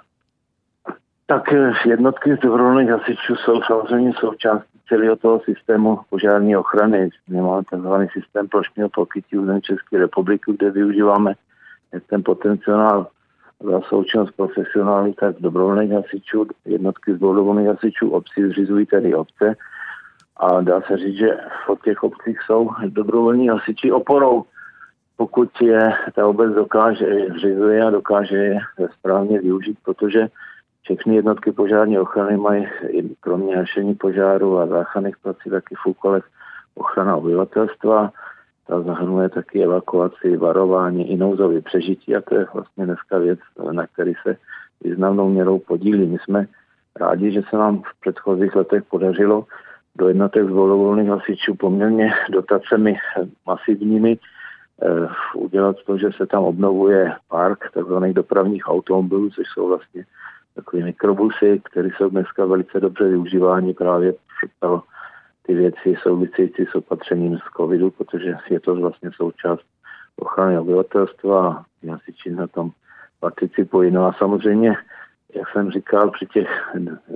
[1.27, 1.43] Tak
[1.87, 7.11] jednotky dobrovolných hasičů jsou samozřejmě součástí celého toho systému požární ochrany.
[7.29, 8.13] My máme tzv.
[8.13, 11.35] systém plošního pokrytí území České republiky, kde využíváme
[12.07, 13.07] ten potenciál
[13.61, 19.57] za součinnost profesionálních, tak dobrovolných hasičů, jednotky z dobrovolných hasičů obcí zřizují tedy obce
[20.37, 24.45] a dá se říct, že v těch obcích jsou dobrovolní hasiči oporou.
[25.17, 28.59] Pokud je ta obec dokáže, zřizuje a dokáže je
[28.99, 30.29] správně využít, protože
[30.83, 32.67] všechny jednotky požární ochrany mají
[33.21, 36.25] kromě hašení požáru a záchranných prací taky v úkolech
[36.75, 38.13] ochrana obyvatelstva
[38.71, 43.41] ta zahrnuje taky evakuaci, varování i nouzové přežití a to je vlastně dneska věc,
[43.73, 44.37] na který se
[44.85, 46.07] významnou měrou podílí.
[46.07, 46.47] My jsme
[46.97, 49.45] rádi, že se nám v předchozích letech podařilo
[49.97, 52.97] do jednotek dobrovolných hasičů poměrně dotacemi
[53.47, 54.19] masivními
[54.83, 58.05] eh, udělat to, že se tam obnovuje park tzv.
[58.13, 60.05] dopravních automobilů, což jsou vlastně
[60.55, 64.15] takové mikrobusy, které jsou dneska velice dobře využívány právě
[64.61, 64.83] pro
[65.51, 69.65] ty věci související s opatřením z covidu, protože je to vlastně součást
[70.17, 72.71] ochrany obyvatelstva a hasiči na tom
[73.21, 73.91] participují.
[73.91, 74.77] No a samozřejmě,
[75.35, 76.49] jak jsem říkal, při těch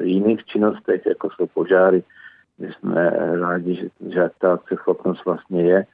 [0.02, 2.02] jiných činnostech, jako jsou požáry,
[2.58, 5.86] my jsme rádi, že, že ta schopnost vlastně je,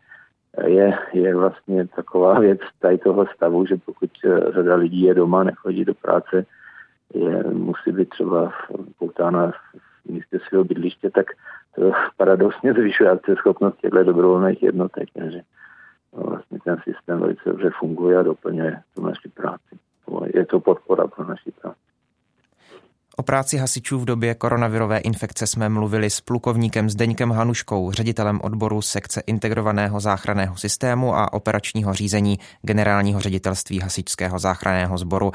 [0.67, 4.11] je, je vlastně taková věc tady toho stavu, že pokud
[4.55, 6.47] řada lidí je doma, nechodí do práce,
[7.15, 8.53] je, musí být třeba
[8.99, 9.53] poutána
[10.07, 11.27] v místě svého bydliště, tak
[11.75, 15.41] to paradoxně zvyšuje schopnost těchto dobrovolných jednotek, takže
[16.17, 19.75] no, vlastně ten systém velice dobře funguje a doplňuje tu naši práci.
[20.35, 21.79] Je to podpora pro naši práci.
[23.17, 28.83] O práci hasičů v době koronavirové infekce jsme mluvili s plukovníkem Zdeňkem Hanuškou, ředitelem odboru
[28.83, 35.33] sekce integrovaného záchranného systému a operačního řízení generálního ředitelství hasičského záchranného sboru.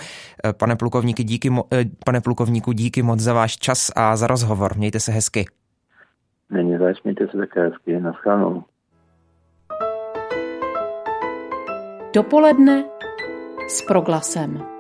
[0.58, 4.78] Pane, plukovníky, díky, eh, pane plukovníku, díky moc za váš čas a za rozhovor.
[4.78, 5.46] Mějte se hezky.
[6.50, 8.00] Není zač, mějte se také hezky.
[8.00, 8.64] Naschledanou.
[12.14, 12.84] Dopoledne
[13.68, 14.75] s proglasem.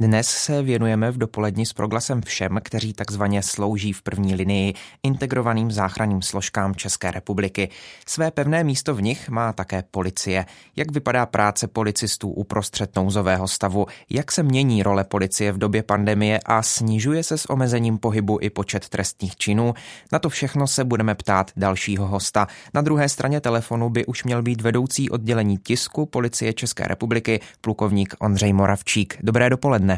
[0.00, 5.70] Dnes se věnujeme v dopoledni s proglasem všem, kteří takzvaně slouží v první linii integrovaným
[5.70, 7.68] záchranným složkám České republiky.
[8.06, 10.46] Své pevné místo v nich má také policie.
[10.76, 16.40] Jak vypadá práce policistů uprostřed nouzového stavu, jak se mění role policie v době pandemie
[16.46, 19.74] a snižuje se s omezením pohybu i počet trestních činů?
[20.12, 22.46] Na to všechno se budeme ptát dalšího hosta.
[22.74, 28.14] Na druhé straně telefonu by už měl být vedoucí oddělení tisku policie České republiky, plukovník
[28.18, 29.16] Ondřej Moravčík.
[29.22, 29.89] Dobré dopoledne.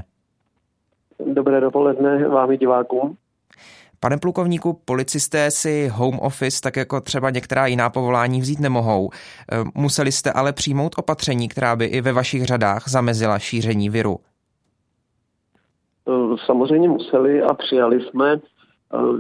[1.19, 3.17] Dobré dopoledne vám i divákům.
[4.01, 9.11] Pane plukovníku, policisté si home office, tak jako třeba některá jiná povolání, vzít nemohou.
[9.75, 14.17] Museli jste ale přijmout opatření, která by i ve vašich řadách zamezila šíření viru.
[16.47, 18.41] Samozřejmě museli a přijali jsme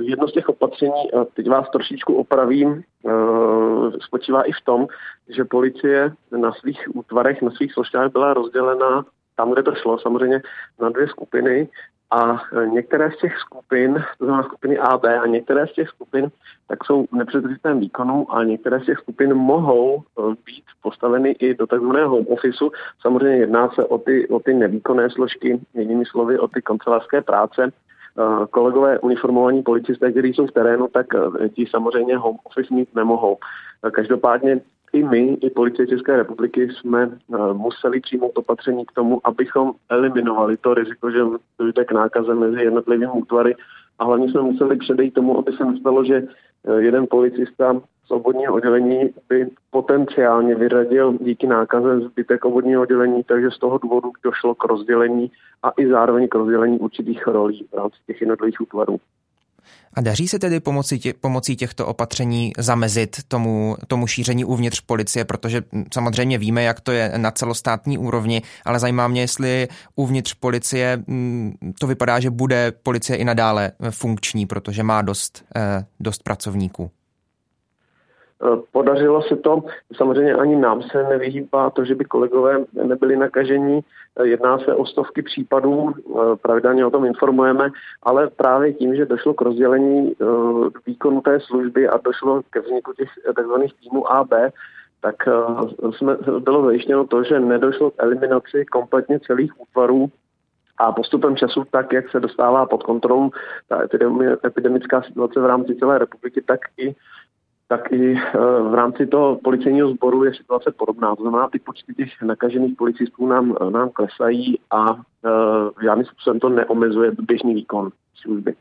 [0.00, 2.82] jedno z těch opatření, a teď vás trošičku opravím,
[4.00, 4.86] spočívá i v tom,
[5.36, 9.04] že policie na svých útvarech, na svých složkách byla rozdělena
[9.36, 10.42] tam, kde to šlo, samozřejmě
[10.80, 11.68] na dvě skupiny
[12.12, 16.30] a některé z těch skupin, to znamená skupiny A, B a některé z těch skupin,
[16.68, 21.54] tak jsou v nepředržitém výkonu a některé z těch skupin mohou e, být postaveny i
[21.54, 22.26] do takzvaného home.
[23.00, 27.64] Samozřejmě jedná se o ty, o ty nevýkonné složky, jinými slovy o ty kancelářské práce.
[27.64, 27.70] E,
[28.50, 33.38] kolegové uniformovaní policisté, kteří jsou v terénu, tak e, ti samozřejmě home office mít nemohou.
[33.92, 34.60] Každopádně
[34.92, 40.56] i my, i policie České republiky jsme uh, museli přijmout opatření k tomu, abychom eliminovali
[40.56, 41.18] to riziko, že
[41.58, 43.56] dojde k nákaze mezi jednotlivými útvary
[43.98, 48.54] a hlavně jsme museli předejít tomu, aby se nestalo, že uh, jeden policista z obvodního
[48.54, 54.64] oddělení by potenciálně vyradil díky nákaze zbytek obvodního oddělení, takže z toho důvodu došlo k
[54.64, 55.30] rozdělení
[55.62, 59.00] a i zároveň k rozdělení určitých rolí v rámci těch jednotlivých útvarů.
[59.94, 65.24] A daří se tedy pomocí, tě, pomocí těchto opatření zamezit tomu, tomu šíření uvnitř policie,
[65.24, 65.62] protože
[65.94, 71.02] samozřejmě víme, jak to je na celostátní úrovni, ale zajímá mě, jestli uvnitř policie
[71.78, 76.90] to vypadá, že bude policie i nadále funkční, protože má dost, eh, dost pracovníků.
[78.72, 79.62] Podařilo se to,
[79.96, 83.80] samozřejmě ani nám se nevyhýbá to, že by kolegové nebyli nakažení.
[84.22, 85.92] Jedná se o stovky případů,
[86.42, 87.70] pravidelně o tom informujeme,
[88.02, 90.24] ale právě tím, že došlo k rozdělení eh,
[90.86, 93.74] výkonu té služby a došlo ke vzniku těch tzv.
[93.80, 94.50] týmů A, B,
[95.00, 100.10] tak eh, jsme, bylo zajištěno to, že nedošlo k eliminaci kompletně celých útvarů
[100.78, 103.30] a postupem času, tak jak se dostává pod kontrolu
[103.68, 103.82] ta
[104.46, 106.94] epidemická situace v rámci celé republiky, tak i
[107.72, 108.38] tak i eh,
[108.70, 111.16] v rámci toho policejního sboru je situace podobná.
[111.16, 115.00] To znamená, ty počty těch nakažených policistů nám, nám klesají a uh,
[115.82, 118.54] žádným způsobem to neomezuje běžný výkon služby.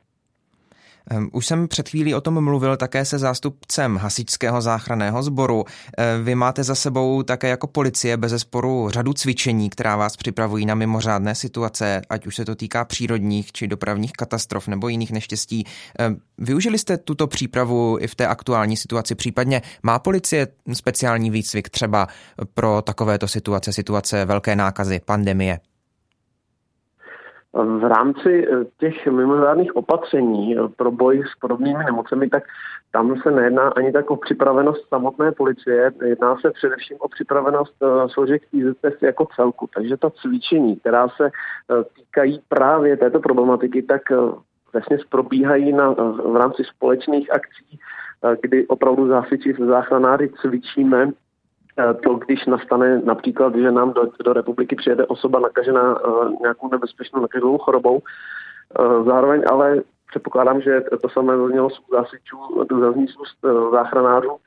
[1.31, 5.65] Už jsem před chvílí o tom mluvil také se zástupcem hasičského záchranného sboru.
[6.23, 10.75] Vy máte za sebou také jako policie bez zesporu řadu cvičení, která vás připravují na
[10.75, 15.65] mimořádné situace, ať už se to týká přírodních či dopravních katastrof nebo jiných neštěstí.
[16.37, 19.15] Využili jste tuto přípravu i v té aktuální situaci?
[19.15, 22.07] Případně má policie speciální výcvik třeba
[22.53, 25.59] pro takovéto situace, situace velké nákazy, pandemie?
[27.53, 32.43] V rámci eh, těch mimořádných opatření eh, pro boj s podobnými nemocemi, tak
[32.91, 38.09] tam se nejedná ani tak o připravenost samotné policie, jedná se především o připravenost eh,
[38.09, 39.69] složek IZS jako celku.
[39.75, 41.29] Takže ta cvičení, která se
[41.95, 44.01] týkají právě této problematiky, tak
[44.73, 45.91] vlastně probíhají na,
[46.25, 47.79] v rámci společných akcí,
[48.41, 51.11] kdy opravdu zásiči záchranáři cvičíme
[52.03, 57.21] to, když nastane například, že nám do, do republiky přijede osoba nakažená uh, nějakou nebezpečnou
[57.21, 57.99] nakaženou chorobou.
[58.79, 62.37] Uh, zároveň ale předpokládám, že to samé zaznělo z zásičů,
[62.79, 64.37] zazní z uh, záchranářů.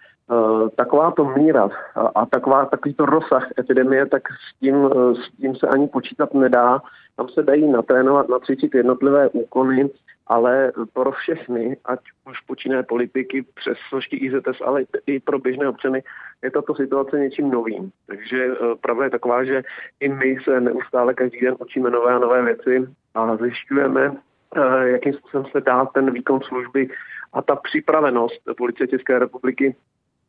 [0.76, 1.68] Takováto míra
[2.14, 6.82] a, taková, takovýto rozsah epidemie, tak s tím, s tím se ani počítat nedá.
[7.16, 9.90] Tam se dají natrénovat, nacvičit jednotlivé úkony,
[10.26, 16.02] ale pro všechny, ať už počínaje politiky přes složky IZS, ale i pro běžné občany,
[16.42, 17.90] je tato situace něčím novým.
[18.06, 19.62] Takže eh, pravda je taková, že
[20.00, 24.12] i my se neustále každý den učíme nové a nové věci a zjišťujeme,
[24.56, 26.88] eh, jakým způsobem se dá ten výkon služby
[27.32, 29.76] a ta připravenost policie České republiky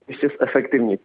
[0.08, 1.02] ještě zefektivnit.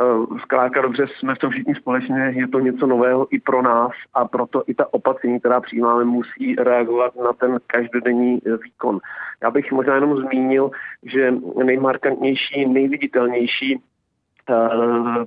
[0.00, 3.90] Eh, zkrátka dobře jsme v tom všichni společně, je to něco nového i pro nás
[4.14, 8.98] a proto i ta opatření, která přijímáme, musí reagovat na ten každodenní výkon.
[9.42, 10.70] Já bych možná jenom zmínil,
[11.02, 13.82] že nejmarkantnější, nejviditelnější
[14.50, 14.68] eh,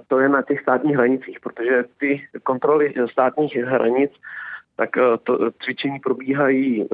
[0.08, 4.12] to je na těch státních hranicích, protože ty kontroly státních hranic,
[4.76, 6.88] tak eh, to cvičení probíhají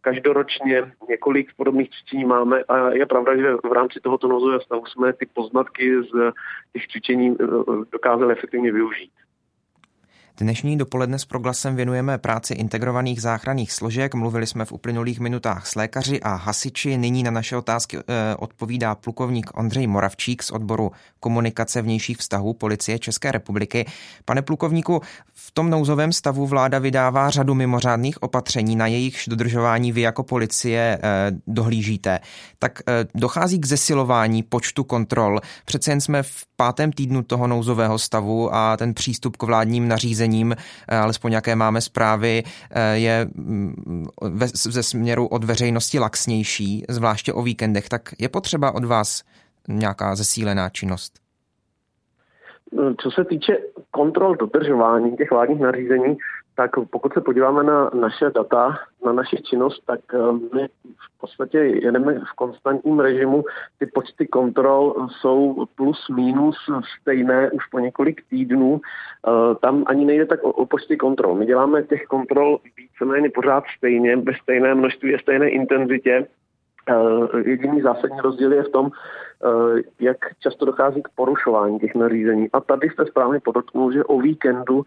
[0.00, 5.12] každoročně několik podobných cvičení máme a je pravda, že v rámci tohoto nouzového stavu jsme
[5.12, 6.32] ty poznatky z
[6.72, 7.46] těch cvičení eh,
[7.92, 9.10] dokázali efektivně využít.
[10.36, 14.14] Dnešní dopoledne s proglasem věnujeme práci integrovaných záchranných složek.
[14.14, 16.96] Mluvili jsme v uplynulých minutách s lékaři a hasiči.
[16.98, 18.02] Nyní na naše otázky eh,
[18.36, 23.86] odpovídá plukovník Ondřej Moravčík z odboru komunikace vnějších vztahů policie České republiky.
[24.24, 25.00] Pane plukovníku,
[25.34, 30.98] v tom nouzovém stavu vláda vydává řadu mimořádných opatření, na jejichž dodržování vy jako policie
[31.02, 32.20] eh, dohlížíte.
[32.58, 35.40] Tak eh, dochází k zesilování počtu kontrol.
[35.64, 40.23] Přece jen jsme v pátém týdnu toho nouzového stavu a ten přístup k vládním nařízením
[40.28, 40.54] nařízením,
[40.88, 42.42] alespoň nějaké máme zprávy,
[42.94, 44.06] je mm,
[44.54, 49.22] ze směru od veřejnosti laxnější, zvláště o víkendech, tak je potřeba od vás
[49.68, 51.12] nějaká zesílená činnost?
[53.02, 53.56] Co se týče
[53.90, 56.16] kontrol dodržování těch vládních nařízení,
[56.56, 61.58] tak pokud se podíváme na naše data, na naši činnost, tak eh, my v podstatě
[61.58, 63.44] jedeme v konstantním režimu.
[63.78, 66.56] Ty počty kontrol jsou plus minus
[67.00, 68.80] stejné už po několik týdnů.
[68.80, 71.34] Eh, tam ani nejde tak o, počty kontrol.
[71.34, 76.26] My děláme těch kontrol víceméně pořád stejně, ve stejné množství a stejné intenzitě.
[76.88, 78.90] Eh, jediný zásadní rozdíl je v tom,
[80.00, 82.48] jak často dochází k porušování těch nařízení.
[82.52, 84.84] A tady jste správně podotknul, že o víkendu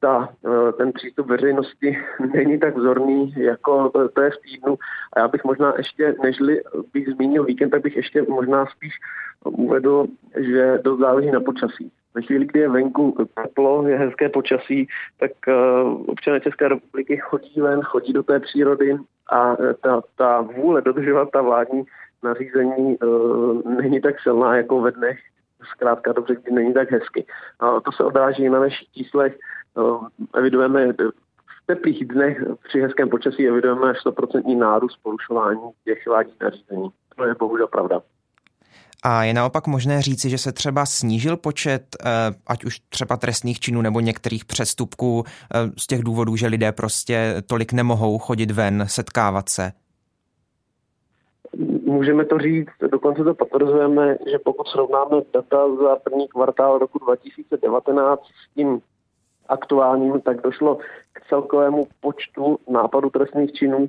[0.00, 1.98] ta, eh, ten přístup veřejnosti
[2.34, 4.78] není tak vzorný, jako to je v týdnu.
[5.12, 8.92] A já bych možná ještě, nežli bych zmínil víkend, tak bych ještě možná spíš
[9.44, 10.06] uvedl,
[10.36, 11.92] že dost záleží na počasí.
[12.14, 14.88] Ve chvíli, kdy je venku teplo, je hezké počasí,
[15.20, 15.54] tak eh,
[16.06, 18.96] občané České republiky chodí ven, chodí do té přírody
[19.32, 21.82] a ta, ta vůle dodržovat ta vládní
[22.22, 22.96] nařízení
[23.64, 25.18] není tak silná jako ve dnech,
[25.64, 27.26] zkrátka dobře, kdy není tak hezky.
[27.60, 29.38] A to se odráží na našich číslech
[30.34, 36.88] evidujeme v teplých dnech při hezkém počasí evidujeme 100% nárůst porušování těch vládních nařízení.
[37.16, 38.02] To je bohužel pravda.
[39.02, 42.08] A je naopak možné říci, že se třeba snížil počet, eh,
[42.46, 47.34] ať už třeba trestných činů nebo některých přestupků eh, z těch důvodů, že lidé prostě
[47.46, 49.72] tolik nemohou chodit ven, setkávat se?
[51.84, 58.20] Můžeme to říct, dokonce to potvrzujeme, že pokud srovnáme data za první kvartál roku 2019
[58.22, 58.80] s tím
[59.50, 60.78] aktuálním, tak došlo
[61.12, 63.88] k celkovému počtu nápadů trestných činů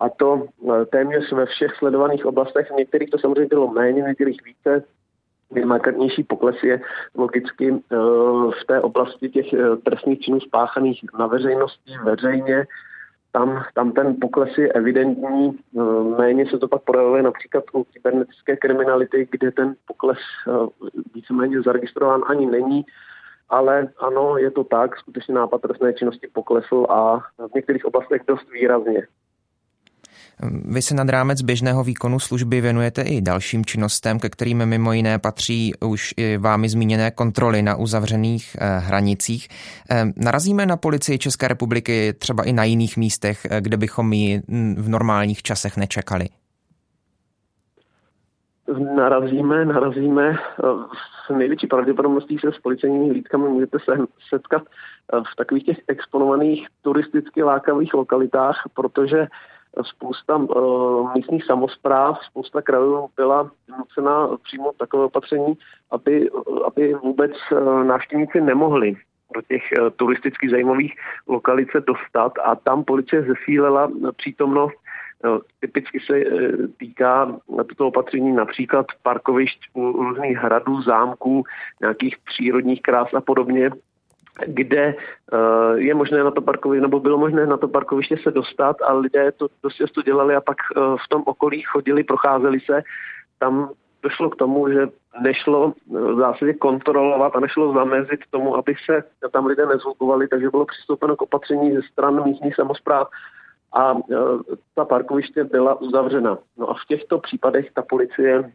[0.00, 2.70] a to e, téměř ve všech sledovaných oblastech.
[2.70, 4.84] V některých to samozřejmě bylo méně, v některých více.
[5.64, 6.80] Markantnější pokles je
[7.14, 7.96] logicky e,
[8.60, 12.66] v té oblasti těch e, trestných činů spáchaných na veřejnosti, veřejně.
[13.32, 15.58] Tam, tam ten pokles je evidentní.
[16.18, 20.18] Méně se to pak projevuje například u kybernetické kriminality, kde ten pokles
[21.14, 22.84] víceméně zaregistrován ani není
[23.52, 28.50] ale ano, je to tak, skutečně nápad trestné činnosti poklesl a v některých oblastech dost
[28.52, 29.06] výrazně.
[30.64, 35.18] Vy se nad rámec běžného výkonu služby věnujete i dalším činnostem, ke kterým mimo jiné
[35.18, 39.48] patří už i vámi zmíněné kontroly na uzavřených eh, hranicích.
[39.90, 44.42] Eh, narazíme na policii České republiky třeba i na jiných místech, eh, kde bychom ji
[44.76, 46.28] v normálních časech nečekali?
[48.94, 50.36] Narazíme, narazíme
[51.26, 53.98] s největší pravděpodobností se s policejními hlídkami můžete se
[54.28, 54.62] setkat
[55.32, 59.26] v takových těch exponovaných turisticky lákavých lokalitách, protože
[59.82, 65.54] spousta uh, místních samozpráv, spousta krajů byla nucena přijmout takové opatření,
[65.90, 66.30] aby,
[66.66, 67.32] aby vůbec
[67.82, 68.96] návštěvníci nemohli
[69.34, 69.62] do těch
[69.96, 70.94] turisticky zajímavých
[71.28, 74.81] lokalit se dostat a tam policie zesílela přítomnost
[75.60, 77.36] Typicky se e, týká
[77.68, 81.44] toto opatření například parkovišť u různých hradů, zámků,
[81.80, 83.70] nějakých přírodních krás a podobně,
[84.46, 84.94] kde
[85.74, 89.32] je možné na to parkoviště, nebo bylo možné na to parkoviště se dostat a lidé
[89.32, 92.82] to dost často dělali a pak v tom okolí chodili, procházeli se.
[93.38, 93.70] Tam
[94.02, 94.88] došlo k tomu, že
[95.20, 100.64] nešlo v zásadě kontrolovat a nešlo zamezit tomu, aby se tam lidé nezvukovali, takže bylo
[100.64, 103.08] přistoupeno k opatření ze stran místních samozpráv,
[103.72, 104.14] a e,
[104.74, 106.38] ta parkoviště byla uzavřena.
[106.56, 108.50] No a v těchto případech ta policie e,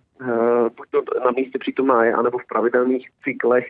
[0.78, 3.66] buď to na místě přítomná je, anebo v pravidelných cyklech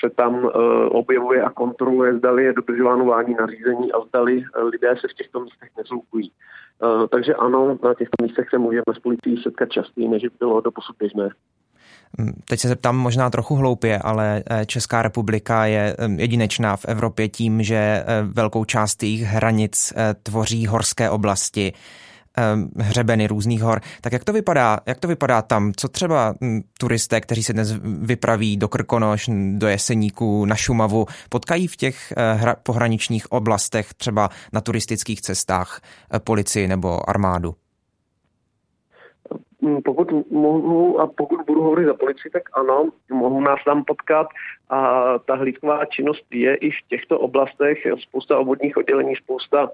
[0.00, 0.50] se tam e,
[0.88, 5.70] objevuje a kontroluje, zdali je dodržováno vládní nařízení a zdali lidé se v těchto místech
[5.76, 6.32] nezvukují.
[7.10, 10.96] Takže ano, na těchto místech se můžeme s policií setkat častěji, než bylo do posud
[10.98, 11.28] běžné.
[12.20, 16.84] Hm, teď se zeptám možná trochu hloupě, ale eh, Česká republika je hm, jedinečná v
[16.84, 21.72] Evropě tím, že eh, velkou část jejich hranic eh, tvoří horské oblasti
[22.78, 23.80] hřebeny různých hor.
[24.00, 25.72] Tak jak to vypadá, jak to vypadá tam?
[25.76, 31.66] Co třeba hm, turisté, kteří se dnes vypraví do Krkonoš, do Jeseníku, na Šumavu, potkají
[31.66, 32.12] v těch
[32.62, 35.80] pohraničních oblastech, třeba na turistických cestách,
[36.24, 37.54] policii nebo armádu?
[39.60, 44.26] Mm, pokud mohu a pokud budu hovořit za policii, tak ano, mohu nás tam potkat.
[44.70, 49.70] A ta hlídková činnost je i v těchto oblastech, spousta obvodních oddělení, spousta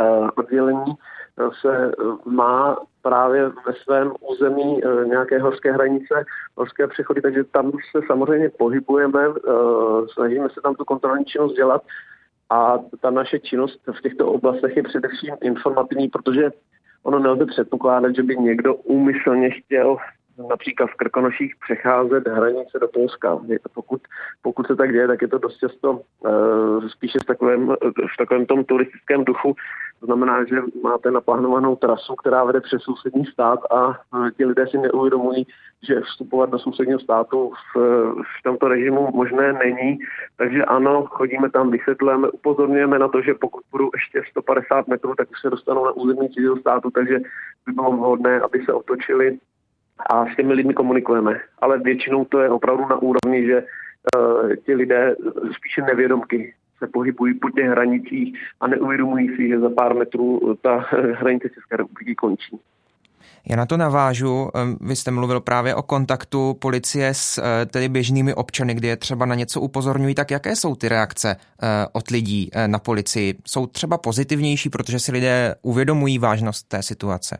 [0.00, 0.92] uh, oddělení
[1.38, 6.24] eh, se eh, má právě ve svém území nějaké horské hranice,
[6.56, 9.20] horské přechody, takže tam se samozřejmě pohybujeme,
[10.12, 11.82] snažíme se tam tu kontrolní činnost dělat.
[12.50, 16.50] A ta naše činnost v těchto oblastech je především informativní, protože
[17.02, 19.96] ono nelze předpokládat, že by někdo úmyslně chtěl
[20.48, 23.38] například v Krkonoších přecházet hranice do Polska.
[23.74, 24.00] Pokud,
[24.42, 27.68] pokud se tak děje, tak je to dost často uh, spíše v takovém,
[28.14, 29.56] v takovém tom turistickém duchu.
[30.02, 34.66] To znamená, že máte naplánovanou trasu, která vede přes sousední stát a uh, ti lidé
[34.66, 35.46] si neuvědomují,
[35.88, 37.78] že vstupovat do sousedního státu v,
[38.14, 39.98] v tomto režimu možné není.
[40.36, 45.30] Takže ano, chodíme tam, vysvětlujeme, upozorňujeme na to, že pokud budou ještě 150 metrů, tak
[45.30, 47.18] už se dostanou na území cizího státu, takže
[47.66, 49.38] by bylo vhodné, aby se otočili
[50.10, 51.40] a s těmi lidmi komunikujeme.
[51.60, 55.16] Ale většinou to je opravdu na úrovni, že uh, ti lidé
[55.56, 60.76] spíše nevědomky se pohybují po těch hranicích a neuvědomují si, že za pár metrů ta
[61.20, 62.60] hranice České republiky končí.
[63.48, 64.48] Já na to navážu.
[64.80, 69.26] Vy jste mluvil právě o kontaktu policie s eh, tedy běžnými občany, kdy je třeba
[69.26, 70.14] na něco upozorňují.
[70.14, 73.34] Tak jaké jsou ty reakce eh, od lidí na policii?
[73.46, 77.38] Jsou třeba pozitivnější, protože si lidé uvědomují vážnost té situace?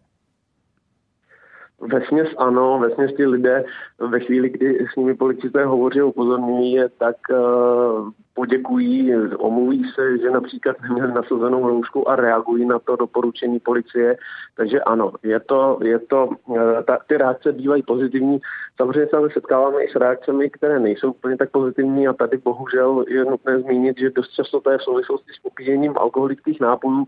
[1.83, 3.65] Vesměs ano, vesměs ti lidé
[3.99, 10.31] ve chvíli, kdy s nimi policisté hovoří, upozorňují je, tak uh, poděkují, omluví se, že
[10.31, 14.17] například neměli nasazenou roušku a reagují na to doporučení policie.
[14.57, 18.41] Takže ano, je to, je to, uh, ta, ty reakce bývají pozitivní.
[18.77, 23.05] Samozřejmě se ale setkáváme i s reakcemi, které nejsou úplně tak pozitivní a tady bohužel
[23.09, 27.05] je nutné zmínit, že dost často to je v souvislosti s popíjením alkoholických nápojů,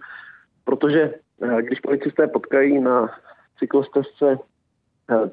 [0.64, 3.10] protože uh, když policisté potkají na
[3.58, 4.38] cyklostezce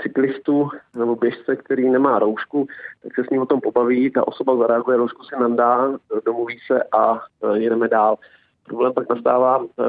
[0.01, 2.67] cyklistu nebo běžce, který nemá roušku,
[3.03, 5.91] tak se s ním o tom pobaví, ta osoba zareaguje, roušku si nandá,
[6.25, 8.17] domluví se a eh, jedeme dál.
[8.65, 9.83] Problém pak nastává eh,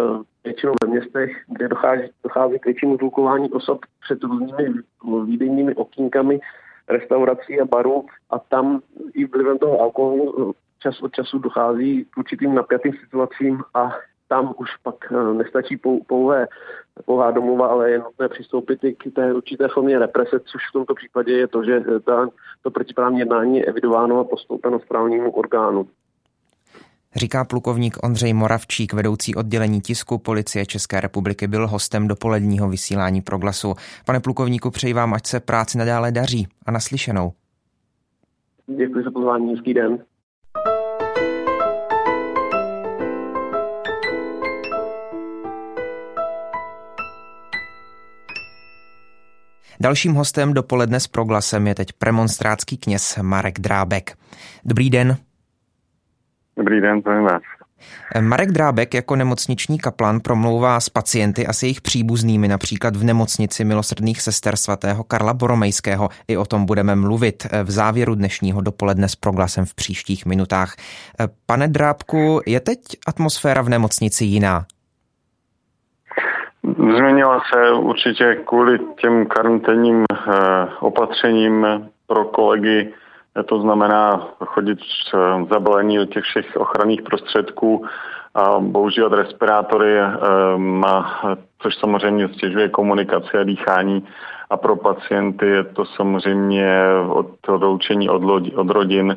[0.44, 4.80] většinou ve městech, kde dochází, dochází k většímu zvukování osob před různými
[5.24, 6.40] výdejními okýnkami
[6.88, 8.80] restaurací a barů a tam
[9.14, 13.92] i vlivem toho alkoholu čas od času dochází k určitým napjatým situacím a
[14.32, 15.76] tam už pak eh, nestačí
[16.06, 16.48] pouhé,
[17.04, 20.94] pouhá domluva, ale je nutné přistoupit i k té určité formě represe, což v tomto
[20.94, 22.28] případě je to, že eh, ta,
[22.62, 25.86] to protiprávní jednání je evidováno a postoupeno správnímu orgánu.
[27.16, 33.74] Říká plukovník Ondřej Moravčík, vedoucí oddělení tisku policie České republiky, byl hostem dopoledního vysílání proglasu.
[34.06, 37.32] Pane plukovníku, přeji vám, ať se práci nadále daří a naslyšenou.
[38.66, 39.98] Děkuji za pozvání, hezký den.
[49.82, 54.18] Dalším hostem dopoledne s proglasem je teď premonstrátský kněz Marek Drábek.
[54.64, 55.16] Dobrý den.
[56.56, 57.42] Dobrý den, zdravím vás.
[58.20, 63.64] Marek Drábek jako nemocniční kaplan promlouvá s pacienty a s jejich příbuznými například v nemocnici
[63.64, 66.08] milosrdných sester svatého Karla Boromejského.
[66.28, 70.76] I o tom budeme mluvit v závěru dnešního dopoledne s proglasem v příštích minutách.
[71.46, 74.66] Pane Drábku, je teď atmosféra v nemocnici jiná?
[76.64, 80.32] Změnila se určitě kvůli těm karanténním eh,
[80.80, 81.66] opatřením
[82.06, 82.94] pro kolegy,
[83.46, 84.78] to znamená chodit
[85.50, 87.86] zabalení do těch všech ochranných prostředků
[88.34, 90.08] a používat respirátory, eh,
[91.58, 94.06] což samozřejmě stěžuje komunikaci a dýchání.
[94.50, 96.76] A pro pacienty je to samozřejmě
[97.08, 98.22] od odloučení od,
[98.54, 99.16] od rodin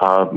[0.00, 0.28] a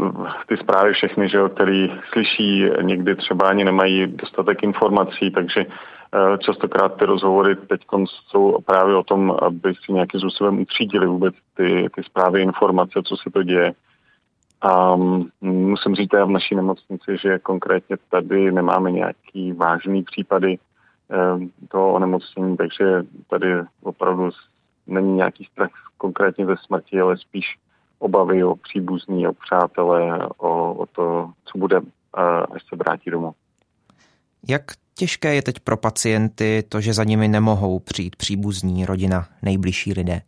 [0.47, 6.00] ty zprávy všechny, že, který slyší, někdy třeba ani nemají dostatek informací, takže Eh,
[6.39, 11.89] častokrát ty rozhovory teď jsou právě o tom, aby si nějakým způsobem utřídili vůbec ty,
[11.95, 13.73] ty zprávy, informace, co se to děje.
[14.61, 20.57] A mm, musím říct v naší nemocnici, že konkrétně tady nemáme nějaký vážný případy
[21.11, 22.85] eh, toho onemocnění, takže
[23.29, 23.47] tady
[23.83, 24.29] opravdu
[24.87, 27.57] není nějaký strach konkrétně ze smrti, ale spíš
[27.99, 31.77] obavy o příbuzní, o přátelé, o, o to, co bude,
[32.17, 33.31] eh, až se vrátí domů.
[34.49, 34.63] Jak
[35.01, 40.21] těžké je teď pro pacienty to, že za nimi nemohou přijít příbuzní, rodina, nejbližší lidé?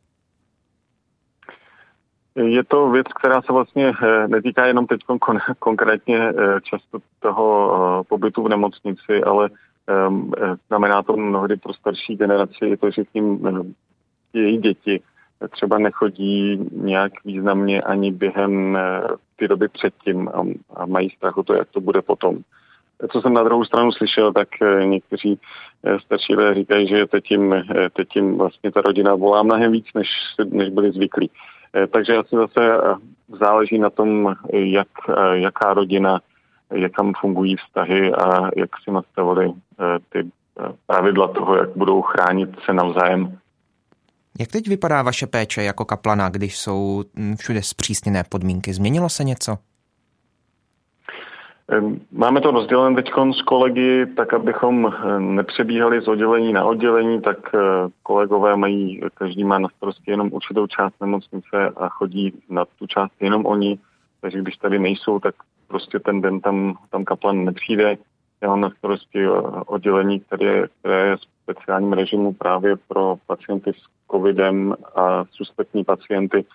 [2.35, 7.45] Je to věc, která se vlastně eh, netýká jenom teď kon- konkrétně eh, často toho
[7.75, 9.49] eh, pobytu v nemocnici, ale
[9.87, 10.31] ehm,
[10.67, 13.75] znamená to mnohdy pro starší generaci, je to, že k ním
[14.33, 15.01] její děti
[15.49, 18.77] třeba nechodí nějak významně ani během
[19.35, 20.29] ty doby předtím
[20.75, 22.37] a mají strach o to, jak to bude potom
[23.11, 25.39] co jsem na druhou stranu slyšel, tak eh, někteří
[25.85, 29.71] eh, starší lidé říkají, že teď jim, eh, teď jim vlastně ta rodina volá mnohem
[29.71, 30.07] víc, než,
[30.49, 31.29] než byli zvyklí.
[31.93, 32.77] Takže asi zase
[33.39, 34.87] záleží na tom, jak,
[35.33, 36.21] jaká rodina,
[36.73, 39.53] jak tam fungují vztahy a jak si nastavili
[40.09, 40.29] ty
[40.87, 43.37] pravidla toho, jak budou chránit se navzájem.
[44.39, 48.73] Jak teď vypadá vaše péče jako kaplana, když jsou hm, všude zpřísněné podmínky?
[48.73, 49.57] Změnilo se něco?
[52.11, 57.37] Máme to rozdělené teď s kolegy, tak abychom nepřebíhali z oddělení na oddělení, tak
[58.03, 63.11] kolegové mají, každý má na starosti jenom určitou část nemocnice a chodí na tu část
[63.19, 63.79] jenom oni,
[64.21, 65.35] takže když tady nejsou, tak
[65.67, 67.97] prostě ten den tam, tam kaplan nepřijde.
[68.41, 69.27] Já mám na starosti
[69.65, 76.45] oddělení, které, které je v speciálním režimu právě pro pacienty s covidem a suspektní pacienty,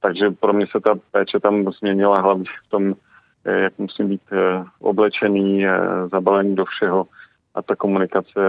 [0.00, 3.07] takže pro mě se ta péče tam změnila hlavně v tom, eh,
[3.50, 5.80] jak musím být eh, oblečený, eh,
[6.12, 7.06] zabalený do všeho
[7.54, 8.40] a ta komunikace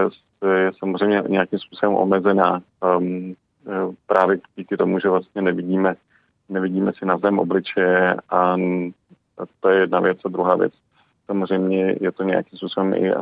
[0.56, 2.62] je samozřejmě nějakým způsobem omezená.
[2.98, 3.34] Um,
[4.06, 5.94] právě díky tomu, že vlastně nevidíme,
[6.48, 8.56] nevidíme si na zem obličeje a
[9.60, 10.72] to je jedna věc a druhá věc.
[11.26, 13.12] Samozřejmě je to nějakým způsobem i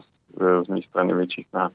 [0.64, 1.70] z mé strany vyčíchná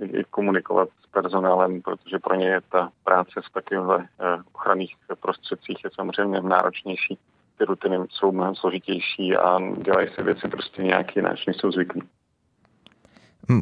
[0.00, 5.84] i komunikovat s personálem, protože pro ně je ta práce v takovýchhle eh, ochranných prostředcích
[5.84, 7.18] je samozřejmě náročnější.
[7.58, 12.02] Ty rutiny jsou mnohem složitější a dělají se věci prostě nějak jinak, než jsou zvyklí.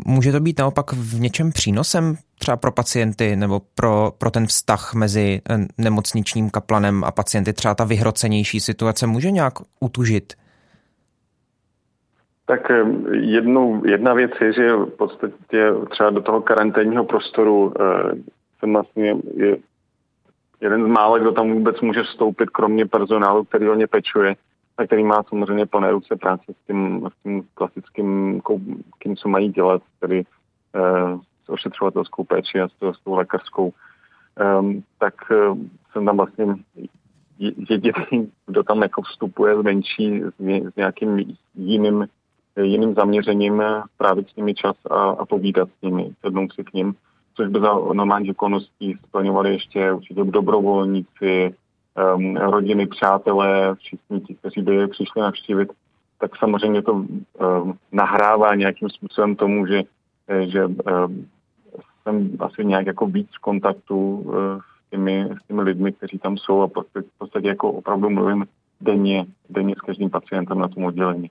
[0.06, 4.94] Může to být naopak v něčem přínosem třeba pro pacienty nebo pro, pro ten vztah
[4.94, 10.32] mezi eh, nemocničním kaplanem a pacienty, třeba ta vyhrocenější situace může nějak utužit?
[12.46, 12.84] Tak eh,
[13.16, 17.82] jednou, jedna věc je, že v podstatě třeba do toho karanténního prostoru eh,
[18.58, 19.56] jsem vlastně je
[20.62, 24.36] jeden z mála, kdo tam vůbec může vstoupit, kromě personálu, který o ně pečuje,
[24.78, 28.40] a který má samozřejmě plné ruce práce s tím, s tím klasickým,
[28.98, 30.24] kým, co mají dělat, tedy
[30.74, 33.72] eh, s ošetřovatelskou péči a s, s tou lékařskou.
[34.60, 35.58] Um, tak uh,
[35.92, 36.46] jsem tam vlastně
[37.38, 40.34] jediný, kdo tam jako vstupuje zvenčí s,
[40.72, 42.06] s nějakým jiným
[42.56, 43.62] jiným zaměřením
[43.94, 46.94] strávit s nimi čas a, a povídat s nimi, sednout si k ním,
[47.34, 51.54] což by za normálních okolností splňovali ještě určitě dobrovolníci,
[52.14, 55.72] um, rodiny, přátelé, všichni ti, kteří by přišli navštívit,
[56.18, 57.08] tak samozřejmě to um,
[57.92, 59.82] nahrává nějakým způsobem tomu, že,
[60.46, 61.26] že um,
[62.02, 66.36] jsem asi nějak jako víc v kontaktu uh, s, těmi, s těmi lidmi, kteří tam
[66.36, 68.46] jsou a v podstatě jako opravdu mluvím
[68.80, 71.30] denně, denně s každým pacientem na tom oddělení.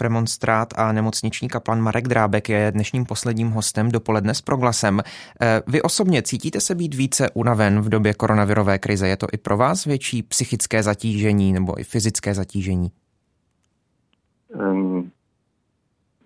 [0.00, 5.00] Premonstrát a nemocniční kaplan Marek Drábek je dnešním posledním hostem dopoledne s proglasem.
[5.00, 9.08] Eh, vy osobně cítíte se být více unaven v době koronavirové krize?
[9.08, 12.88] Je to i pro vás větší psychické zatížení nebo i fyzické zatížení?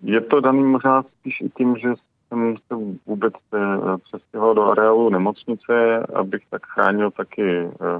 [0.03, 1.89] Je to daný možná spíš i tím, že
[2.27, 3.57] jsem se vůbec eh,
[4.03, 7.99] přestěhoval do areálu nemocnice, abych tak chránil taky eh,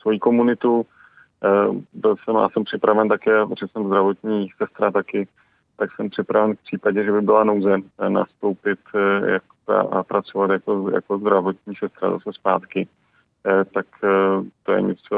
[0.00, 0.86] svoji komunitu
[1.92, 5.28] byl jsem a jsem připraven také, protože jsem zdravotní sestra taky,
[5.76, 9.40] tak jsem připraven v případě, že by byla nouze eh, nastoupit eh,
[9.90, 12.88] a pracovat jako, jako zdravotní sestra zase zpátky.
[13.74, 13.86] Tak
[14.62, 15.16] to je něco,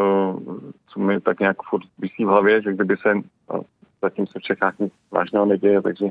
[0.88, 3.12] co mi tak nějak furt vysí v hlavě, že kdyby se,
[4.02, 6.06] zatím se v Čechách nic vážného neděje, takže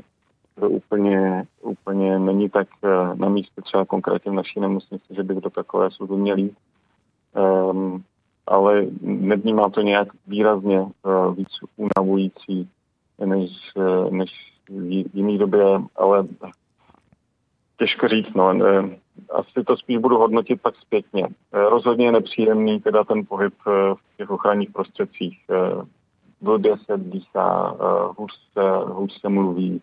[0.60, 2.68] to úplně, úplně není tak
[3.14, 6.50] na místě třeba konkrétně v naší nemocnici, že by do takové služby měli.
[8.46, 12.68] Ale nevnímám to nějak výrazně uh, víc unavující
[13.24, 14.30] než, uh, než
[14.68, 15.64] v jiný době,
[15.96, 16.26] ale
[17.78, 18.54] těžko říct, no.
[18.54, 18.90] Uh,
[19.30, 21.28] asi to spíš budu hodnotit tak zpětně.
[21.52, 25.38] Rozhodně je nepříjemný teda ten pohyb v těch ochranných prostředcích.
[26.40, 27.76] Blbě se dýchá,
[28.18, 29.82] hůř se, hůř se mluví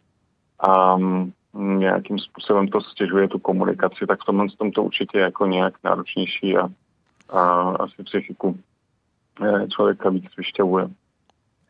[0.59, 5.45] a um, nějakým způsobem to stěžuje tu komunikaci, tak v tomhle tom to určitě jako
[5.45, 6.67] nějak náročnější a
[7.29, 8.59] a asi psychiku
[9.45, 10.87] eh, člověka víc vyšťavuje.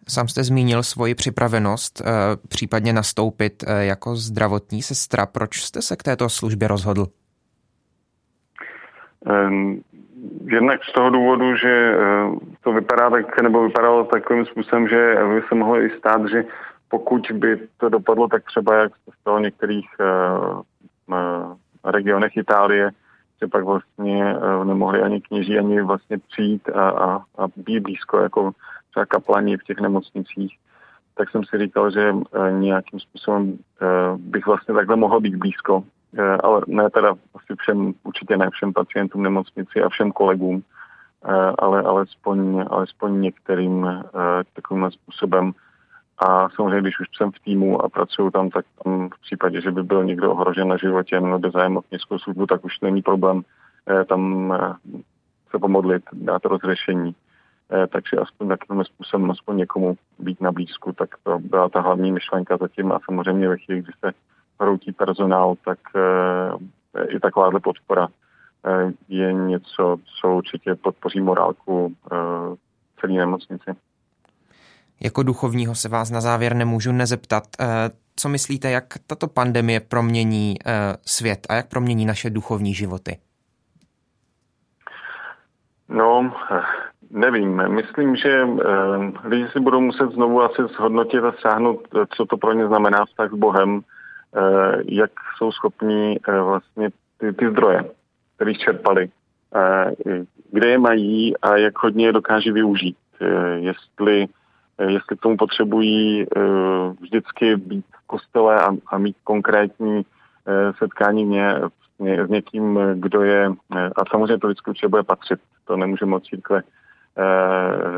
[0.07, 2.05] Sám jste zmínil svoji připravenost eh,
[2.47, 5.25] případně nastoupit eh, jako zdravotní sestra.
[5.25, 7.07] Proč jste se k této službě rozhodl?
[9.25, 9.81] Ehm,
[10.45, 11.95] jednak z toho důvodu, že
[12.63, 16.45] to vypadá tak, nebo vypadalo takovým způsobem, že by se mohlo i stát, že
[16.89, 19.87] pokud by to dopadlo tak třeba, jak se stalo v některých
[21.83, 22.91] regionech Itálie,
[23.41, 28.19] že pak vlastně eh, nemohli ani kněží, ani vlastně přijít a, a, a být blízko,
[28.19, 28.51] jako
[28.89, 30.57] třeba kaplani v těch nemocnicích,
[31.15, 33.85] tak jsem si říkal, že eh, nějakým způsobem eh,
[34.17, 35.83] bych vlastně takhle mohl být blízko,
[36.43, 40.63] ale ne teda asi všem, určitě ne všem pacientům nemocnici a všem kolegům,
[41.59, 43.87] ale alespoň, alespoň některým
[44.53, 45.53] takovým způsobem
[46.17, 49.71] a samozřejmě, když už jsem v týmu a pracuju tam, tak tam v případě, že
[49.71, 53.41] by byl někdo ohrožen na životě nebo zájem o městskou službu, tak už není problém
[53.89, 54.73] eh, tam eh,
[55.51, 57.15] se pomodlit, dát rozřešení.
[57.71, 62.11] Eh, takže aspoň takovým způsobem, aspoň někomu být na blízku, tak to byla ta hlavní
[62.11, 64.11] myšlenka zatím a samozřejmě ve chvíli, kdy se
[64.59, 65.79] hroutí personál, tak
[67.07, 68.07] i takováhle podpora
[69.09, 71.95] je něco, co určitě podpoří morálku
[72.99, 73.71] celé nemocnici.
[75.03, 77.65] Jako duchovního se vás na závěr nemůžu nezeptat, eh,
[78.15, 80.71] co myslíte, jak tato pandemie promění eh,
[81.05, 83.17] svět a jak promění naše duchovní životy?
[85.89, 86.33] No,
[87.11, 87.67] nevím.
[87.67, 88.47] Myslím, že
[89.23, 93.31] lidi si budou muset znovu asi zhodnotit a sáhnout, co to pro ně znamená vztah
[93.31, 93.81] s Bohem,
[94.85, 97.83] jak jsou schopní vlastně ty, ty zdroje,
[98.35, 99.09] kterých čerpali,
[100.51, 102.97] kde je mají a jak hodně je dokáží využít.
[103.55, 104.36] Jestli Eh,
[104.81, 106.39] jestli k tomu potřebují eh,
[107.01, 110.05] vždycky být v kostele a, a mít konkrétní
[110.47, 111.55] eh, setkání mě,
[111.99, 116.61] s někým, kdo je, a samozřejmě to vždycky určitě bude patřit, to nemůžeme od církve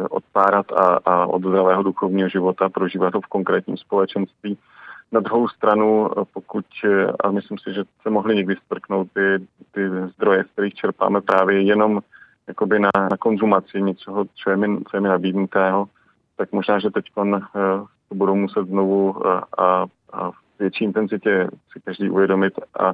[0.09, 4.57] odpárat a, a od zdravého duchovního života prožívat to v konkrétním společenství.
[5.11, 6.65] Na druhou stranu, pokud,
[7.23, 11.61] a myslím si, že se mohli někdy strknout ty, ty zdroje, z kterých čerpáme právě
[11.61, 11.99] jenom
[12.47, 15.87] jakoby na, na konzumaci něčeho, co je mi, co je mi nabídnutého,
[16.39, 17.39] tak možná, že teď eh,
[18.09, 22.93] to budou muset znovu eh, a, a v větší intenzitě si každý uvědomit a,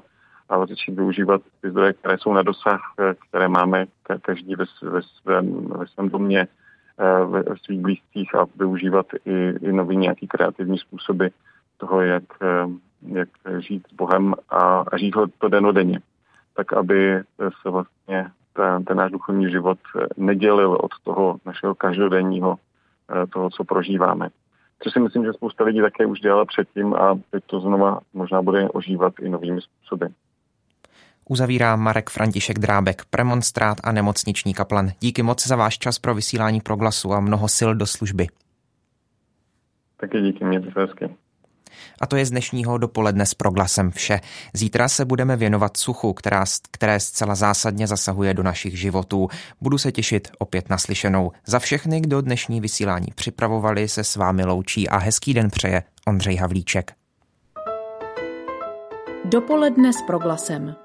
[0.50, 3.86] a začít využívat ty zdroje, které jsou na dosah, eh, které máme
[4.22, 6.48] každý ve, ve, svém, ve svém domě,
[7.26, 11.28] ve, ve svých blízkých a využívat i, i nový nějaký kreativní způsoby
[11.78, 12.24] toho, jak,
[13.08, 13.30] jak
[13.60, 16.00] žít s Bohem a, a žít ho to denodenně.
[16.54, 17.22] Tak, aby
[17.62, 19.78] se vlastně ten, ten náš duchovní život
[20.18, 22.58] nedělil od toho našeho každodenního
[23.34, 24.30] toho, co prožíváme.
[24.84, 28.42] Což si myslím, že spousta lidí také už dělala předtím a teď to znova možná
[28.42, 30.06] bude ožívat i novými způsoby.
[31.30, 34.90] Uzavírá Marek František Drábek, premonstrát a nemocniční kaplan.
[35.00, 38.28] Díky moc za váš čas pro vysílání proglasu a mnoho sil do služby.
[39.98, 41.16] Taky díky, mějte se hezky.
[42.02, 44.22] A to je z dnešního dopoledne s proglasem vše.
[44.54, 49.28] Zítra se budeme věnovat suchu, která, které zcela zásadně zasahuje do našich životů.
[49.62, 51.32] Budu se těšit opět na slyšenou.
[51.46, 56.36] Za všechny, kdo dnešní vysílání připravovali, se s vámi loučí a hezký den přeje Ondřej
[56.36, 56.94] Havlíček.
[59.26, 60.76] Dopoledne s proglasem.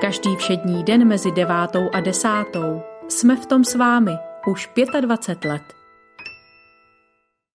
[0.00, 4.12] Každý všední den mezi devátou a desátou jsme v tom s vámi
[4.46, 4.70] už
[5.00, 5.79] 25 let.